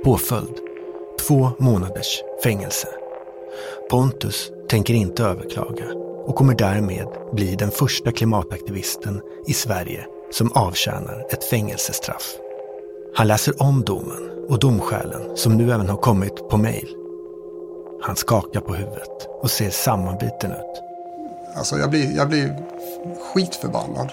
[0.03, 0.59] Påföljd
[1.27, 2.87] Två månaders fängelse.
[3.89, 5.85] Pontus tänker inte överklaga
[6.25, 12.35] och kommer därmed bli den första klimataktivisten i Sverige som avtjänar ett fängelsestraff.
[13.15, 16.95] Han läser om domen och domskälen som nu även har kommit på mejl.
[18.01, 20.81] Han skakar på huvudet och ser sammanbiten ut.
[21.55, 22.55] Alltså jag blir, jag blir
[23.33, 24.11] skitförbannad.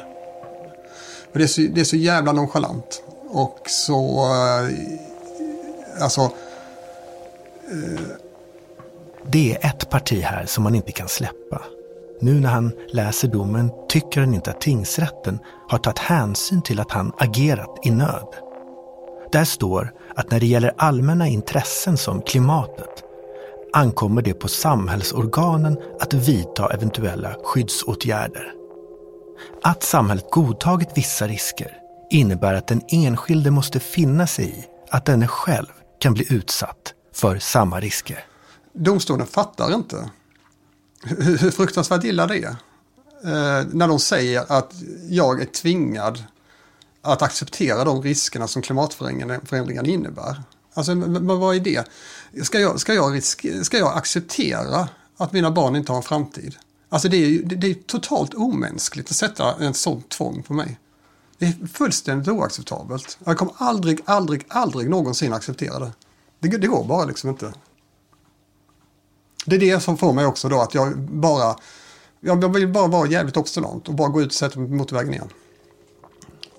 [1.33, 3.03] det, är så, det är så jävla nonchalant.
[3.31, 4.25] Och så...
[4.25, 6.31] Eh, alltså
[9.27, 11.63] det är ett parti här som man inte kan släppa.
[12.21, 15.39] Nu när han läser domen tycker han inte att tingsrätten
[15.69, 18.48] har tagit hänsyn till att han agerat i nöd.
[19.33, 23.05] Där står att när det gäller allmänna intressen som klimatet
[23.73, 28.53] ankommer det på samhällsorganen att vidta eventuella skyddsåtgärder.
[29.63, 31.77] Att samhället godtagit vissa risker
[32.11, 35.67] innebär att den enskilde måste finna sig i att denne själv
[36.01, 38.25] kan bli utsatt för samma risker.
[38.73, 40.11] Domstolen fattar inte
[41.05, 42.57] hur fruktansvärt illa det är.
[43.25, 44.73] Eh, när de säger att
[45.09, 46.25] jag är tvingad
[47.03, 50.43] att acceptera de riskerna som klimatförändringarna innebär.
[50.75, 51.89] Alltså, vad är det?
[52.43, 53.23] Ska jag, ska, jag
[53.63, 56.57] ska jag acceptera att mina barn inte har en framtid?
[56.89, 60.79] Alltså det är, det är totalt omänskligt att sätta en sån tvång på mig.
[61.39, 63.19] Det är fullständigt oacceptabelt.
[63.25, 65.93] Jag kommer aldrig, aldrig, aldrig någonsin acceptera det.
[66.39, 67.53] Det, det går bara liksom inte.
[69.47, 71.57] Det är det som får mig också då att jag bara,
[72.21, 75.15] jag vill bara vara jävligt obstinat och bara gå ut och sätta mig på motorvägen
[75.15, 75.29] igen.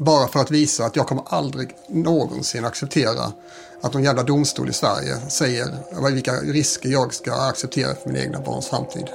[0.01, 3.33] Bara för att visa att jag kommer aldrig någonsin acceptera
[3.81, 5.67] att någon jävla domstol i Sverige säger
[6.11, 9.07] vilka risker jag ska acceptera för min egna barns framtid.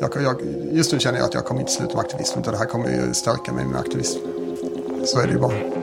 [0.00, 0.40] Jag, jag,
[0.72, 2.88] just nu känner jag att jag kommer inte sluta med aktivism utan det här kommer
[2.88, 4.18] ju stärka mig med aktivism.
[5.06, 5.80] Så är det ju bara.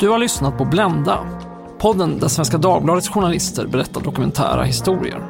[0.00, 1.35] Du har lyssnat på Blenda
[1.78, 5.26] podden där Svenska Dagbladets journalister berättar dokumentära historier.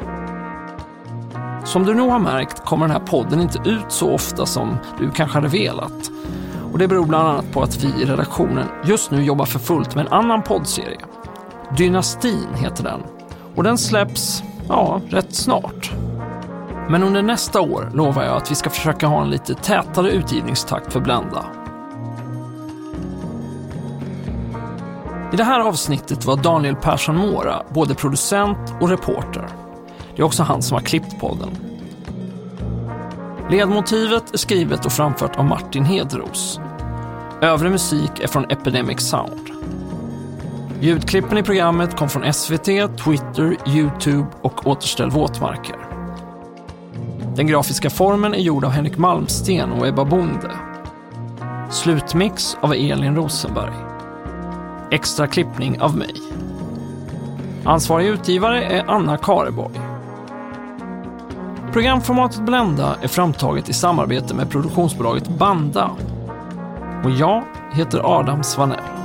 [1.65, 5.11] Som du nog har märkt kommer den här podden inte ut så ofta som du
[5.11, 6.11] kanske hade velat.
[6.73, 9.95] Och det beror bland annat på att vi i redaktionen just nu jobbar för fullt
[9.95, 11.01] med en annan poddserie.
[11.77, 13.01] Dynastin heter den.
[13.55, 15.93] Och den släpps, ja, rätt snart.
[16.91, 20.93] Men under nästa år lovar jag att vi ska försöka ha en lite tätare utgivningstakt
[20.93, 21.45] för Blenda.
[25.37, 29.49] I det här avsnittet var Daniel Persson Mora både producent och reporter.
[30.15, 31.51] Det är också han som har klippt podden.
[33.51, 36.61] Ledmotivet är skrivet och framfört av Martin Hedros.
[37.43, 39.51] Övrig musik är från Epidemic Sound.
[40.81, 42.67] Ljudklippen i programmet kom från SVT,
[43.05, 45.77] Twitter, Youtube och Återställ våtmarker.
[47.35, 50.51] Den grafiska formen är gjord av Henrik Malmsten och Ebba Bonde.
[51.71, 53.96] Slutmix av Elin Rosenberg.
[54.91, 56.15] Extra klippning av mig.
[57.65, 59.81] Ansvarig utgivare är Anna Kareborg.
[61.73, 65.91] Programformatet Blenda är framtaget i samarbete med produktionsbolaget Banda.
[67.05, 68.96] Och jag heter Adam Svanell.